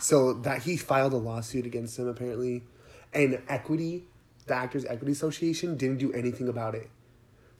So 0.00 0.34
that 0.34 0.62
he 0.64 0.76
filed 0.76 1.14
a 1.14 1.16
lawsuit 1.16 1.64
against 1.64 1.98
him 1.98 2.08
apparently, 2.08 2.62
and 3.14 3.40
Equity, 3.48 4.04
the 4.46 4.54
Actors 4.54 4.84
Equity 4.84 5.12
Association, 5.12 5.76
didn't 5.76 5.98
do 5.98 6.12
anything 6.12 6.48
about 6.48 6.74
it. 6.74 6.90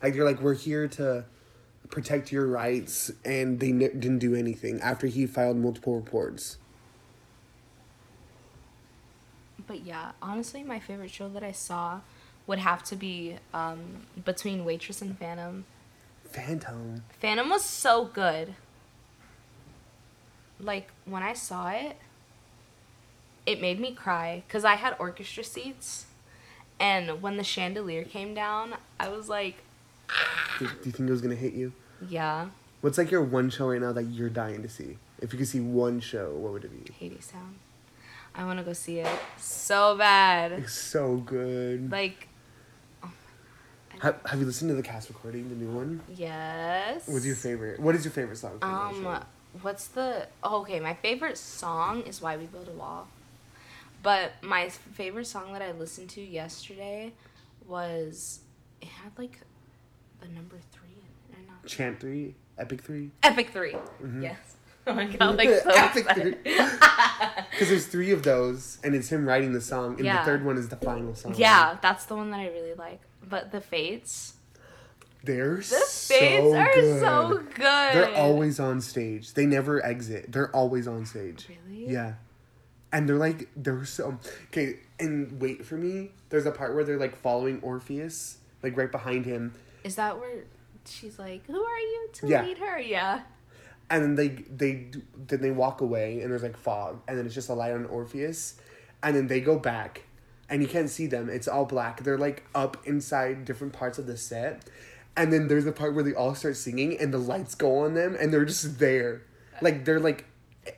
Like 0.02 0.14
they're 0.14 0.24
like, 0.24 0.40
we're 0.40 0.54
here 0.54 0.86
to 0.88 1.24
protect 1.90 2.32
your 2.32 2.46
rights, 2.46 3.12
and 3.24 3.60
they 3.60 3.72
didn't 3.72 4.18
do 4.18 4.34
anything 4.34 4.80
after 4.80 5.06
he 5.06 5.26
filed 5.26 5.56
multiple 5.56 5.94
reports. 5.96 6.58
But 9.66 9.84
yeah, 9.84 10.12
honestly, 10.20 10.62
my 10.62 10.78
favorite 10.78 11.10
show 11.10 11.28
that 11.30 11.42
I 11.42 11.52
saw 11.52 12.00
would 12.46 12.58
have 12.58 12.82
to 12.84 12.96
be 12.96 13.36
um, 13.54 14.06
between 14.24 14.64
Waitress 14.64 15.00
and 15.00 15.18
Phantom. 15.18 15.64
Phantom. 16.24 17.02
Phantom 17.20 17.48
was 17.48 17.64
so 17.64 18.04
good. 18.04 18.54
Like 20.60 20.90
when 21.04 21.22
I 21.22 21.32
saw 21.32 21.70
it, 21.70 21.96
it 23.46 23.60
made 23.60 23.80
me 23.80 23.92
cry 23.92 24.42
because 24.46 24.64
I 24.64 24.74
had 24.74 24.96
orchestra 24.98 25.44
seats, 25.44 26.06
and 26.80 27.22
when 27.22 27.36
the 27.36 27.44
chandelier 27.44 28.04
came 28.04 28.34
down, 28.34 28.74
I 29.00 29.08
was 29.08 29.28
like, 29.28 29.56
Do, 30.58 30.66
do 30.66 30.72
you 30.84 30.92
think 30.92 31.08
it 31.08 31.12
was 31.12 31.20
gonna 31.20 31.34
hit 31.34 31.52
you? 31.54 31.72
yeah, 32.08 32.48
What's 32.80 32.98
like 32.98 33.10
your 33.10 33.22
one 33.22 33.48
show 33.50 33.70
right 33.70 33.80
now 33.80 33.92
that 33.92 34.04
you're 34.04 34.28
dying 34.28 34.62
to 34.62 34.68
see? 34.68 34.98
If 35.22 35.32
you 35.32 35.38
could 35.38 35.48
see 35.48 35.60
one 35.60 36.00
show, 36.00 36.34
what 36.34 36.52
would 36.52 36.64
it 36.64 36.84
be? 36.86 36.92
Hades 36.92 37.28
Town. 37.28 37.54
I 38.34 38.44
want 38.44 38.58
to 38.58 38.64
go 38.64 38.72
see 38.74 38.98
it 38.98 39.18
so 39.38 39.96
bad. 39.96 40.52
It's 40.52 40.74
so 40.74 41.16
good. 41.18 41.90
Like, 41.90 42.28
oh 43.02 43.10
Have, 44.00 44.18
have 44.26 44.40
you 44.40 44.44
listened 44.44 44.68
to 44.70 44.74
the 44.74 44.82
cast 44.82 45.08
recording, 45.08 45.48
the 45.48 45.54
new 45.54 45.70
one? 45.70 46.00
yes. 46.14 47.08
What's 47.08 47.24
your 47.24 47.36
favorite? 47.36 47.80
What 47.80 47.94
is 47.94 48.04
your 48.04 48.12
favorite 48.12 48.36
song? 48.36 48.58
From 48.58 48.70
that 48.70 48.94
show? 49.02 49.08
Um, 49.08 49.24
what's 49.62 49.86
the? 49.86 50.26
Oh, 50.42 50.60
okay, 50.62 50.80
my 50.80 50.94
favorite 50.94 51.38
song 51.38 52.02
is 52.02 52.20
"Why 52.20 52.36
We 52.36 52.44
Build 52.46 52.68
a 52.68 52.72
Wall," 52.72 53.06
but 54.04 54.30
my 54.42 54.68
favorite 54.68 55.26
song 55.26 55.52
that 55.54 55.62
I 55.62 55.72
listened 55.72 56.10
to 56.10 56.20
yesterday 56.20 57.12
was 57.66 58.40
it 58.80 58.88
had 58.88 59.10
like 59.18 59.40
the 60.20 60.28
number 60.28 60.56
three 60.70 60.90
in 60.92 61.36
it, 61.36 61.40
or 61.40 61.50
not? 61.50 61.66
Chant 61.66 61.98
three, 61.98 62.34
Epic 62.58 62.82
three. 62.82 63.10
Epic 63.24 63.50
3 63.50 63.72
mm-hmm. 63.72 64.22
Yes. 64.22 64.36
Oh 64.86 64.92
my 64.92 65.06
god, 65.06 65.36
like 65.38 65.48
so 65.62 65.70
excited. 65.70 66.42
Because 66.44 67.68
there's 67.70 67.86
three 67.86 68.10
of 68.10 68.22
those, 68.22 68.76
and 68.84 68.94
it's 68.94 69.08
him 69.08 69.26
writing 69.26 69.54
the 69.54 69.60
song, 69.62 69.96
and 69.96 70.04
Yeah. 70.04 70.18
the 70.18 70.24
third 70.26 70.44
one 70.44 70.58
is 70.58 70.68
the 70.68 70.76
final 70.76 71.14
song. 71.14 71.34
yeah, 71.38 71.78
that's 71.80 72.04
the 72.04 72.14
one 72.14 72.30
that 72.32 72.40
I 72.40 72.48
really 72.48 72.74
like. 72.74 73.00
But 73.26 73.50
the 73.50 73.62
Fates, 73.62 74.34
they're 75.22 75.56
the 75.56 75.62
so 75.62 76.14
Fates 76.14 76.54
are 76.54 76.74
good. 76.74 77.00
so 77.00 77.42
good. 77.54 77.94
They're 77.94 78.14
always 78.14 78.60
on 78.60 78.82
stage. 78.82 79.32
They 79.32 79.46
never 79.46 79.82
exit. 79.82 80.30
They're 80.30 80.54
always 80.54 80.86
on 80.86 81.06
stage. 81.06 81.48
Really? 81.48 81.90
Yeah. 81.90 82.12
And 82.94 83.06
they're 83.08 83.16
like 83.18 83.48
they're 83.56 83.84
so 83.84 84.18
okay. 84.50 84.78
And 84.98 85.38
wait 85.40 85.66
for 85.66 85.74
me. 85.76 86.12
There's 86.30 86.46
a 86.46 86.52
part 86.52 86.74
where 86.74 86.84
they're 86.84 86.96
like 86.98 87.16
following 87.16 87.60
Orpheus, 87.60 88.38
like 88.62 88.76
right 88.76 88.90
behind 88.90 89.26
him, 89.26 89.52
Is 89.82 89.96
that 89.96 90.18
where 90.18 90.44
she's 90.86 91.18
like, 91.18 91.44
"Who 91.46 91.62
are 91.62 91.78
you 91.78 92.08
to 92.14 92.26
Yeah. 92.28 92.42
lead 92.44 92.58
her?" 92.58 92.78
Yeah. 92.78 93.22
and 93.90 94.02
then 94.02 94.14
they 94.14 94.28
they 94.28 94.86
then 95.26 95.40
they 95.42 95.50
walk 95.50 95.80
away, 95.82 96.20
and 96.22 96.30
there's 96.30 96.42
like 96.44 96.56
fog, 96.56 97.00
and 97.08 97.18
then 97.18 97.26
it's 97.26 97.34
just 97.34 97.48
a 97.50 97.54
light 97.54 97.72
on 97.72 97.84
Orpheus, 97.86 98.54
and 99.02 99.14
then 99.16 99.26
they 99.26 99.40
go 99.40 99.58
back, 99.58 100.04
and 100.48 100.62
you 100.62 100.68
can't 100.68 100.88
see 100.88 101.06
them. 101.06 101.28
It's 101.28 101.48
all 101.48 101.64
black. 101.66 102.02
They're 102.04 102.16
like 102.28 102.44
up 102.54 102.76
inside 102.86 103.44
different 103.44 103.72
parts 103.72 103.98
of 103.98 104.06
the 104.06 104.16
set, 104.16 104.64
and 105.16 105.32
then 105.32 105.48
there's 105.48 105.64
the 105.64 105.72
part 105.72 105.94
where 105.94 106.04
they 106.04 106.14
all 106.14 106.34
start 106.36 106.56
singing, 106.56 106.96
and 106.98 107.12
the 107.12 107.18
lights 107.18 107.54
go 107.56 107.80
on 107.80 107.94
them, 107.94 108.16
and 108.18 108.32
they're 108.32 108.44
just 108.46 108.78
there, 108.78 109.22
like 109.60 109.84
they're 109.84 110.00
like 110.00 110.24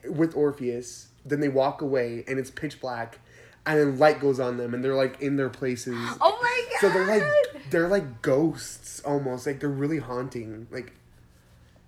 with 0.08 0.34
Orpheus. 0.34 1.08
Then 1.26 1.40
they 1.40 1.48
walk 1.48 1.82
away, 1.82 2.24
and 2.28 2.38
it's 2.38 2.50
pitch 2.50 2.80
black, 2.80 3.18
and 3.66 3.78
then 3.78 3.98
light 3.98 4.20
goes 4.20 4.38
on 4.38 4.56
them, 4.56 4.74
and 4.74 4.84
they're 4.84 4.94
like 4.94 5.20
in 5.20 5.36
their 5.36 5.48
places. 5.50 5.96
Oh 6.20 6.38
my 6.42 6.64
god. 6.72 6.80
So 6.80 6.88
they're 6.90 7.06
like 7.18 7.70
they're 7.70 7.88
like 7.88 8.22
ghosts 8.22 9.00
almost. 9.00 9.46
Like 9.46 9.60
they're 9.60 9.68
really 9.68 9.98
haunting. 9.98 10.66
Like 10.70 10.92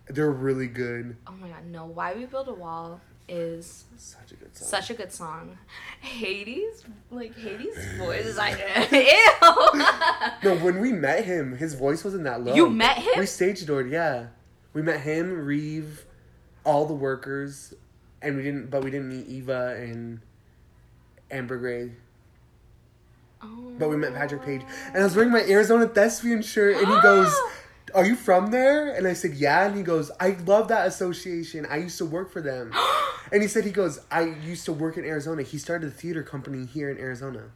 they're 0.08 0.30
really 0.30 0.66
good. 0.66 1.16
Oh 1.26 1.32
my 1.32 1.48
god, 1.48 1.66
no. 1.66 1.84
Why 1.86 2.14
We 2.14 2.24
Build 2.26 2.48
a 2.48 2.54
Wall 2.54 3.00
is 3.28 3.84
Such 3.98 4.32
a 4.32 4.34
good 4.36 4.56
song. 4.56 4.68
such 4.68 4.90
a 4.90 4.94
good 4.94 5.12
song. 5.12 5.58
Hades, 6.00 6.82
like 7.10 7.36
Hades' 7.36 7.76
voice 7.98 8.24
is 8.24 8.38
like, 8.38 8.58
ew. 8.90 9.02
no, 10.44 10.56
when 10.64 10.80
we 10.80 10.92
met 10.92 11.24
him, 11.26 11.56
his 11.56 11.74
voice 11.74 12.02
wasn't 12.04 12.24
that 12.24 12.42
low. 12.42 12.54
You 12.54 12.70
met 12.70 12.96
him? 12.98 13.12
We 13.18 13.26
stage 13.26 13.64
doored, 13.66 13.90
yeah. 13.90 14.28
We 14.72 14.80
met 14.82 15.00
him, 15.00 15.44
Reeve, 15.44 16.06
all 16.64 16.86
the 16.86 16.94
workers, 16.94 17.74
and 18.22 18.36
we 18.36 18.42
didn't. 18.42 18.70
But 18.70 18.84
we 18.84 18.90
didn't 18.90 19.08
meet 19.08 19.26
Eva 19.26 19.76
and 19.78 20.20
Amber 21.30 21.58
Gray. 21.58 21.92
oh. 23.42 23.72
But 23.78 23.90
we 23.90 23.96
met 23.96 24.14
Patrick 24.14 24.44
Page, 24.44 24.62
and 24.86 24.98
I 24.98 25.04
was 25.04 25.14
wearing 25.14 25.32
my 25.32 25.42
Arizona 25.42 25.86
Thespian 25.86 26.42
shirt, 26.42 26.76
and 26.76 26.86
he 26.86 26.94
ah! 26.94 27.02
goes, 27.02 27.34
"Are 27.94 28.04
you 28.04 28.16
from 28.16 28.50
there?" 28.50 28.94
And 28.94 29.06
I 29.06 29.12
said, 29.12 29.34
"Yeah." 29.34 29.66
And 29.66 29.76
he 29.76 29.82
goes, 29.82 30.10
"I 30.20 30.36
love 30.46 30.68
that 30.68 30.86
association. 30.86 31.66
I 31.68 31.76
used 31.78 31.98
to 31.98 32.06
work 32.06 32.32
for 32.32 32.40
them." 32.40 32.72
and 33.32 33.42
he 33.42 33.48
said, 33.48 33.64
"He 33.64 33.70
goes, 33.70 34.00
I 34.10 34.22
used 34.22 34.64
to 34.66 34.72
work 34.72 34.96
in 34.96 35.04
Arizona. 35.04 35.42
He 35.42 35.58
started 35.58 35.88
a 35.88 35.92
theater 35.92 36.22
company 36.22 36.66
here 36.66 36.90
in 36.90 36.98
Arizona." 36.98 37.50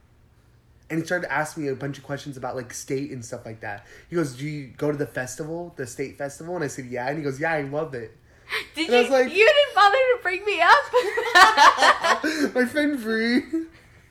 And 0.91 1.01
he 1.01 1.07
started 1.07 1.33
asking 1.33 1.63
me 1.63 1.71
a 1.71 1.75
bunch 1.75 1.97
of 1.97 2.05
questions 2.05 2.37
about 2.37 2.55
like 2.55 2.75
state 2.75 3.13
and 3.13 3.25
stuff 3.25 3.47
like 3.47 3.61
that. 3.61 3.87
He 4.11 4.17
goes, 4.17 4.35
"Do 4.35 4.47
you 4.47 4.69
go 4.77 4.93
to 4.93 4.99
the 4.99 5.07
festival, 5.07 5.73
the 5.77 5.87
state 5.87 6.19
festival?" 6.19 6.55
And 6.55 6.63
I 6.65 6.69
said, 6.69 6.87
"Yeah." 6.87 7.09
And 7.09 7.17
he 7.17 7.25
goes, 7.25 7.41
"Yeah, 7.41 7.53
I 7.53 7.63
love 7.63 7.95
it." 7.95 8.17
Did 8.75 8.87
and 8.89 8.95
I 8.95 8.99
you? 8.99 9.03
was 9.05 9.11
like- 9.11 9.33
you 9.33 9.47
didn't 9.47 9.75
bother 9.75 9.97
to 9.97 10.19
bring 10.23 10.45
me 10.45 10.61
up. 10.61 12.55
my 12.55 12.65
friend 12.67 13.01
Bry, 13.03 13.43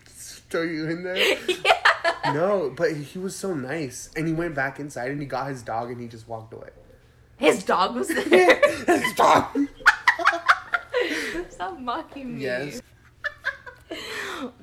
throw 0.06 0.62
you 0.63 0.88
in 0.89 1.04
there. 1.04 1.17
yeah. 1.47 2.33
No, 2.33 2.73
but 2.75 2.94
he 2.96 3.19
was 3.19 3.35
so 3.35 3.54
nice, 3.54 4.10
and 4.15 4.27
he 4.27 4.33
went 4.33 4.56
back 4.56 4.79
inside 4.79 5.12
and 5.12 5.19
he 5.21 5.27
got 5.27 5.48
his 5.48 5.62
dog 5.63 5.92
and 5.92 6.00
he 6.02 6.08
just 6.08 6.27
walked 6.27 6.54
away. 6.54 6.69
His 7.37 7.63
dog 7.63 7.96
was 7.96 8.08
there. 8.08 8.62
his 8.85 9.13
dog. 9.15 9.58
Stop 11.50 11.79
mocking 11.79 12.35
me. 12.37 12.44
Yes. 12.44 12.81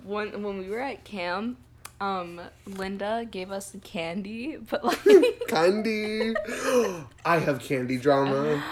When 0.05 0.43
when 0.43 0.59
we 0.59 0.69
were 0.69 0.81
at 0.81 1.05
camp, 1.05 1.59
um, 2.01 2.41
Linda 2.67 3.27
gave 3.31 3.51
us 3.51 3.75
candy, 3.85 4.57
but 4.57 4.85
like 4.85 5.01
Candy. 5.49 6.35
I 7.25 7.39
have 7.39 7.61
candy 7.61 7.99
drama. 7.99 8.63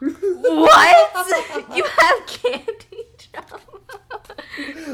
What? 0.00 1.76
You 1.76 1.84
have 1.84 2.26
candy 2.26 3.06
drama? 3.32 3.62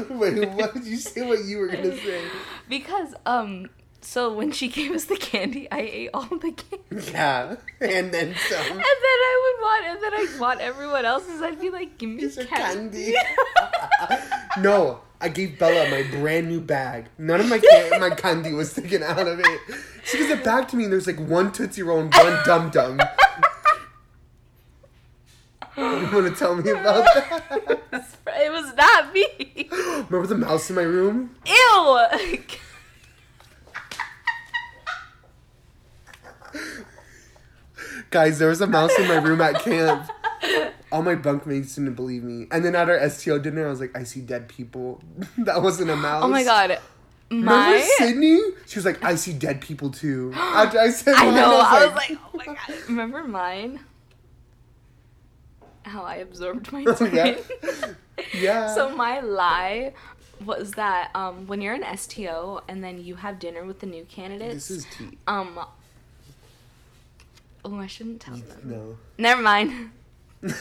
Wait, 0.09 0.49
what 0.49 0.73
did 0.73 0.85
you 0.85 0.97
say? 0.97 1.21
What 1.27 1.43
you 1.45 1.57
were 1.59 1.67
gonna 1.67 1.95
say? 1.97 2.21
Because 2.67 3.13
um, 3.25 3.69
so 4.01 4.33
when 4.33 4.51
she 4.51 4.67
gave 4.67 4.91
us 4.91 5.05
the 5.05 5.15
candy, 5.17 5.69
I 5.71 5.79
ate 5.79 6.09
all 6.13 6.23
the 6.25 6.51
candy, 6.51 6.83
and 6.89 7.07
Yeah, 7.09 7.55
and 7.79 8.11
then 8.11 8.35
some. 8.49 8.65
And 8.65 8.79
then 8.79 8.79
I 8.79 9.41
would 9.43 9.61
want, 9.63 9.85
and 9.85 10.03
then 10.03 10.13
I 10.13 10.39
want 10.39 10.61
everyone 10.61 11.05
else's, 11.05 11.41
I'd 11.41 11.61
be 11.61 11.69
like, 11.69 11.97
give 11.97 12.09
me 12.09 12.27
candy. 12.29 12.45
candy. 12.47 13.13
no, 14.59 15.01
I 15.19 15.29
gave 15.29 15.59
Bella 15.59 15.89
my 15.91 16.03
brand 16.17 16.47
new 16.47 16.59
bag. 16.59 17.05
None 17.19 17.39
of 17.41 17.47
my 17.47 17.59
can- 17.91 17.99
my 17.99 18.09
candy 18.09 18.53
was 18.53 18.73
taken 18.73 19.03
out 19.03 19.27
of 19.27 19.39
it. 19.39 19.59
She 20.03 20.17
gives 20.17 20.31
it 20.31 20.43
back 20.43 20.67
to 20.69 20.75
me, 20.75 20.85
and 20.85 20.91
there's 20.93 21.05
like 21.07 21.19
one 21.19 21.51
Tootsie 21.51 21.83
Roll 21.83 21.99
and 21.99 22.13
one 22.13 22.39
Dum 22.43 22.71
Dum. 22.71 22.99
You 25.77 25.83
want 25.83 26.27
to 26.27 26.35
tell 26.37 26.55
me 26.55 26.69
about 26.69 27.05
that? 27.05 27.81
it 28.27 28.51
was 28.51 28.73
not 28.75 29.13
me. 29.13 29.69
Remember 30.09 30.27
the 30.27 30.37
mouse 30.37 30.69
in 30.69 30.75
my 30.75 30.81
room? 30.83 31.35
Ew. 31.45 31.99
Guys, 38.09 38.39
there 38.39 38.49
was 38.49 38.59
a 38.59 38.67
mouse 38.67 38.91
in 38.99 39.07
my 39.07 39.15
room 39.15 39.39
at 39.39 39.61
camp. 39.61 40.09
All 40.91 41.01
my 41.01 41.15
bunkmates 41.15 41.75
didn't 41.75 41.93
believe 41.93 42.23
me. 42.23 42.47
And 42.51 42.65
then 42.65 42.75
at 42.75 42.89
our 42.89 43.09
STO 43.09 43.39
dinner, 43.39 43.65
I 43.65 43.69
was 43.69 43.79
like, 43.79 43.97
I 43.97 44.03
see 44.03 44.19
dead 44.19 44.49
people. 44.49 45.01
that 45.37 45.61
wasn't 45.61 45.91
a 45.91 45.95
mouse. 45.95 46.23
Oh 46.25 46.27
my 46.27 46.43
god. 46.43 46.79
Remember 47.29 47.79
Sydney? 47.97 48.41
She 48.65 48.77
was 48.77 48.83
like, 48.83 49.01
I 49.01 49.15
see 49.15 49.31
dead 49.31 49.61
people 49.61 49.89
too. 49.89 50.33
After 50.35 50.79
I 50.79 50.89
said 50.89 51.15
I 51.15 51.25
mine, 51.25 51.35
know. 51.35 51.59
I 51.65 51.85
was 51.85 51.95
like, 51.95 52.11
oh 52.11 52.37
my 52.37 52.45
god. 52.45 52.57
Remember 52.89 53.23
mine? 53.23 53.79
How 55.83 56.03
I 56.03 56.15
absorbed 56.17 56.71
my 56.71 56.83
twin. 56.95 57.15
yeah. 57.15 57.37
yeah. 58.33 58.73
So 58.75 58.95
my 58.95 59.19
lie 59.19 59.93
was 60.45 60.71
that 60.73 61.11
um, 61.15 61.47
when 61.47 61.61
you're 61.61 61.73
an 61.75 61.97
STO 61.97 62.61
and 62.67 62.83
then 62.83 63.03
you 63.03 63.15
have 63.15 63.39
dinner 63.39 63.63
with 63.65 63.79
the 63.79 63.85
new 63.87 64.03
candidates, 64.05 64.67
this 64.67 64.71
is 64.79 64.85
tea. 64.97 65.17
um, 65.27 65.59
oh, 67.65 67.75
I 67.77 67.87
shouldn't 67.87 68.21
tell 68.21 68.35
them. 68.35 68.59
No. 68.63 68.97
Never 69.17 69.41
mind. 69.41 69.91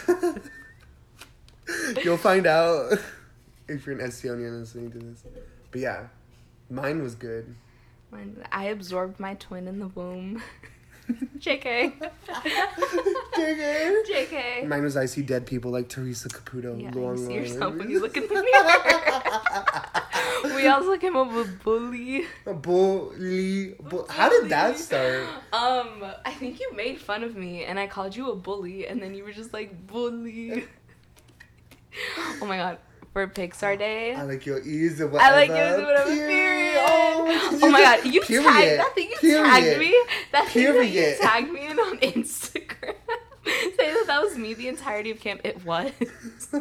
You'll 2.05 2.16
find 2.16 2.47
out 2.47 2.99
if 3.68 3.87
you're 3.87 3.99
an 3.99 4.11
STO 4.11 4.33
and 4.33 4.41
you're 4.43 4.51
listening 4.51 4.91
to 4.93 4.99
this. 4.99 5.23
But 5.71 5.81
yeah, 5.81 6.09
mine 6.68 7.03
was 7.03 7.14
good. 7.14 7.55
Mine, 8.11 8.43
I 8.51 8.64
absorbed 8.64 9.21
my 9.21 9.35
twin 9.35 9.68
in 9.68 9.79
the 9.79 9.87
womb. 9.89 10.43
JK. 11.39 11.93
JK. 13.35 14.03
JK. 14.11 14.67
Mine 14.67 14.83
was 14.83 14.97
I 14.97 15.07
see 15.07 15.23
dead 15.23 15.47
people 15.47 15.71
like 15.71 15.89
Teresa 15.89 16.29
Caputo. 16.29 16.81
Yeah, 16.81 16.91
long 16.95 17.19
you 17.19 17.27
see 17.27 17.35
yourself 17.35 17.75
when 17.77 17.91
you 17.91 18.01
look 18.01 18.17
in 18.17 18.23
the 18.29 18.35
mirror. 20.43 20.55
we 20.57 20.67
also 20.69 20.97
came 20.99 21.17
up 21.17 21.33
with 21.33 21.63
bully. 21.63 22.25
A 22.47 22.55
bully. 22.55 23.75
Bu- 23.81 24.07
How 24.09 24.29
did 24.29 24.49
that 24.51 24.79
start? 24.79 25.27
Um, 25.53 26.05
I 26.25 26.33
think 26.39 26.61
you 26.61 26.73
made 26.75 26.99
fun 27.01 27.23
of 27.25 27.35
me 27.37 27.65
and 27.65 27.79
I 27.79 27.87
called 27.87 28.15
you 28.17 28.31
a 28.31 28.37
bully 28.37 28.87
and 28.87 29.03
then 29.03 29.15
you 29.15 29.25
were 29.25 29.33
just 29.33 29.53
like 29.53 29.87
bully. 29.87 30.65
oh 32.41 32.47
my 32.47 32.57
god. 32.57 32.79
For 33.13 33.27
Pixar 33.27 33.77
Day. 33.79 34.15
I 34.15 34.23
like 34.23 34.47
your 34.47 34.61
ears 34.65 35.01
and 35.01 35.11
I 35.11 35.13
whatever. 35.13 35.37
like 35.37 35.49
yours 35.49 35.75
and 35.79 35.87
whatever. 35.87 36.11
Period. 36.15 36.75
Oh, 36.79 37.59
Oh 37.63 37.69
my 37.71 37.81
god, 37.81 38.05
you 38.07 38.21
Period. 38.21 38.45
tagged 38.45 38.79
that 38.81 38.95
thing 38.95 39.11
you 39.23 39.33
tagged 39.37 39.65
Period. 39.67 39.79
me. 39.81 40.05
That 40.33 40.49
thing 40.49 40.65
that 40.65 40.75
you 40.75 40.91
Period. 40.91 41.19
tagged 41.21 41.51
me 41.53 41.67
in 41.67 41.79
on 41.79 41.99
Instagram. 42.01 42.95
Say 43.45 43.93
that 43.93 44.05
that 44.07 44.23
was 44.23 44.37
me 44.37 44.55
the 44.55 44.69
entirety 44.69 45.11
of 45.11 45.19
camp. 45.19 45.41
It 45.45 45.65
was. 45.65 45.91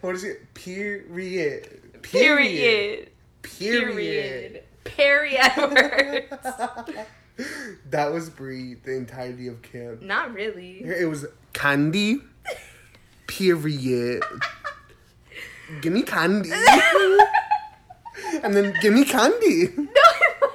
what 0.00 0.14
is 0.16 0.24
it? 0.24 0.52
Period. 0.54 2.02
Period. 2.02 3.10
Period. 3.42 4.62
Period. 4.84 5.38
Edwards. 5.40 6.26
that 7.90 8.12
was 8.12 8.28
Bry 8.30 8.74
the 8.84 8.96
entirety 8.96 9.46
of 9.46 9.62
camp. 9.62 10.02
Not 10.02 10.32
really. 10.34 10.82
It 10.82 11.08
was 11.08 11.26
candy. 11.52 12.18
Period. 13.28 14.24
Give 15.80 15.92
me 15.92 16.02
candy. 16.02 16.50
and 18.42 18.54
then 18.54 18.74
give 18.80 18.92
me 18.94 19.04
candy. 19.04 19.68
No. 19.78 20.48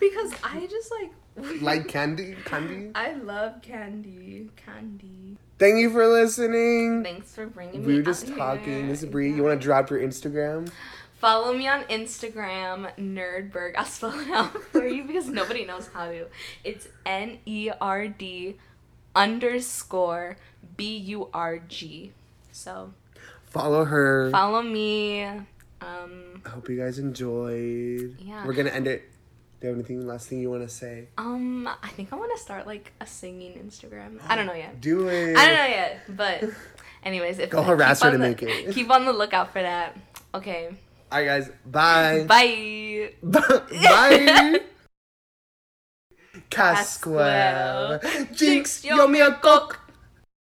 Because 0.00 0.32
I 0.42 0.66
just 0.66 0.90
like 0.90 1.12
Like 1.62 1.88
candy? 1.88 2.36
Candy? 2.44 2.90
I 2.94 3.14
love 3.14 3.62
candy. 3.62 4.50
Candy. 4.56 5.36
Thank 5.58 5.78
you 5.78 5.90
for 5.90 6.06
listening. 6.06 7.02
Thanks 7.04 7.34
for 7.34 7.46
bringing 7.46 7.80
me. 7.80 7.86
We 7.86 7.96
were 7.96 8.02
just 8.02 8.26
talking. 8.28 8.64
here. 8.64 8.86
This 8.88 9.02
is 9.02 9.08
Bry. 9.08 9.22
You 9.26 9.44
want 9.44 9.60
to 9.60 9.64
drop 9.64 9.90
your 9.90 10.00
Instagram? 10.00 10.70
Follow 11.18 11.52
me 11.54 11.68
on 11.68 11.84
Instagram, 11.84 12.92
Nerdburg. 12.98 13.74
I'll 13.78 13.84
spell 13.84 14.18
it 14.18 14.28
out 14.30 14.60
for 14.64 14.84
you 14.86 15.04
because 15.04 15.28
nobody 15.28 15.64
knows 15.64 15.88
how 15.94 16.06
to. 16.06 16.26
It's 16.64 16.88
N 17.06 17.38
E 17.46 17.70
R 17.80 18.08
D 18.08 18.56
underscore 19.14 20.36
B 20.76 20.96
U 20.96 21.28
R 21.32 21.60
G. 21.60 22.10
So 22.50 22.92
Follow 23.52 23.84
her. 23.84 24.30
follow 24.30 24.62
me. 24.62 25.22
Um, 25.24 26.42
I 26.46 26.48
hope 26.48 26.68
you 26.68 26.78
guys 26.78 26.98
enjoyed. 26.98 28.16
Yeah. 28.18 28.46
We're 28.46 28.54
gonna 28.54 28.70
end 28.70 28.86
it. 28.86 29.02
Do 29.60 29.66
you 29.68 29.74
have 29.74 29.76
anything 29.78 30.06
last 30.06 30.28
thing 30.28 30.40
you 30.40 30.50
want 30.50 30.62
to 30.62 30.68
say? 30.68 31.08
um, 31.18 31.68
I 31.68 31.88
think 31.90 32.12
I 32.12 32.16
want 32.16 32.32
to 32.36 32.42
start 32.42 32.66
like 32.66 32.92
a 33.00 33.06
singing 33.06 33.52
Instagram. 33.54 34.18
I 34.26 34.34
don't 34.36 34.46
know 34.46 34.54
yet. 34.54 34.80
Do 34.80 35.06
it. 35.08 35.36
I 35.36 35.46
don't 35.46 35.56
know 35.56 35.66
yet, 35.66 36.00
but 36.08 36.44
anyways, 37.04 37.38
if 37.38 37.50
Go 37.50 37.62
harass 37.62 38.02
her 38.02 38.10
to 38.10 38.18
the- 38.18 38.24
make 38.24 38.42
it. 38.42 38.72
Keep 38.74 38.90
on 38.90 39.04
the 39.04 39.12
lookout 39.12 39.52
for 39.52 39.62
that. 39.62 39.96
Okay. 40.34 40.68
All 41.12 41.18
right, 41.18 41.26
guys. 41.26 41.50
Bye. 41.66 42.24
Bye. 42.26 43.10
Bye. 43.22 44.60
Casquel. 46.50 48.34
Jinx, 48.34 48.84
yo 48.84 49.06
me 49.06 49.20
a 49.20 49.32
cock. 49.32 49.81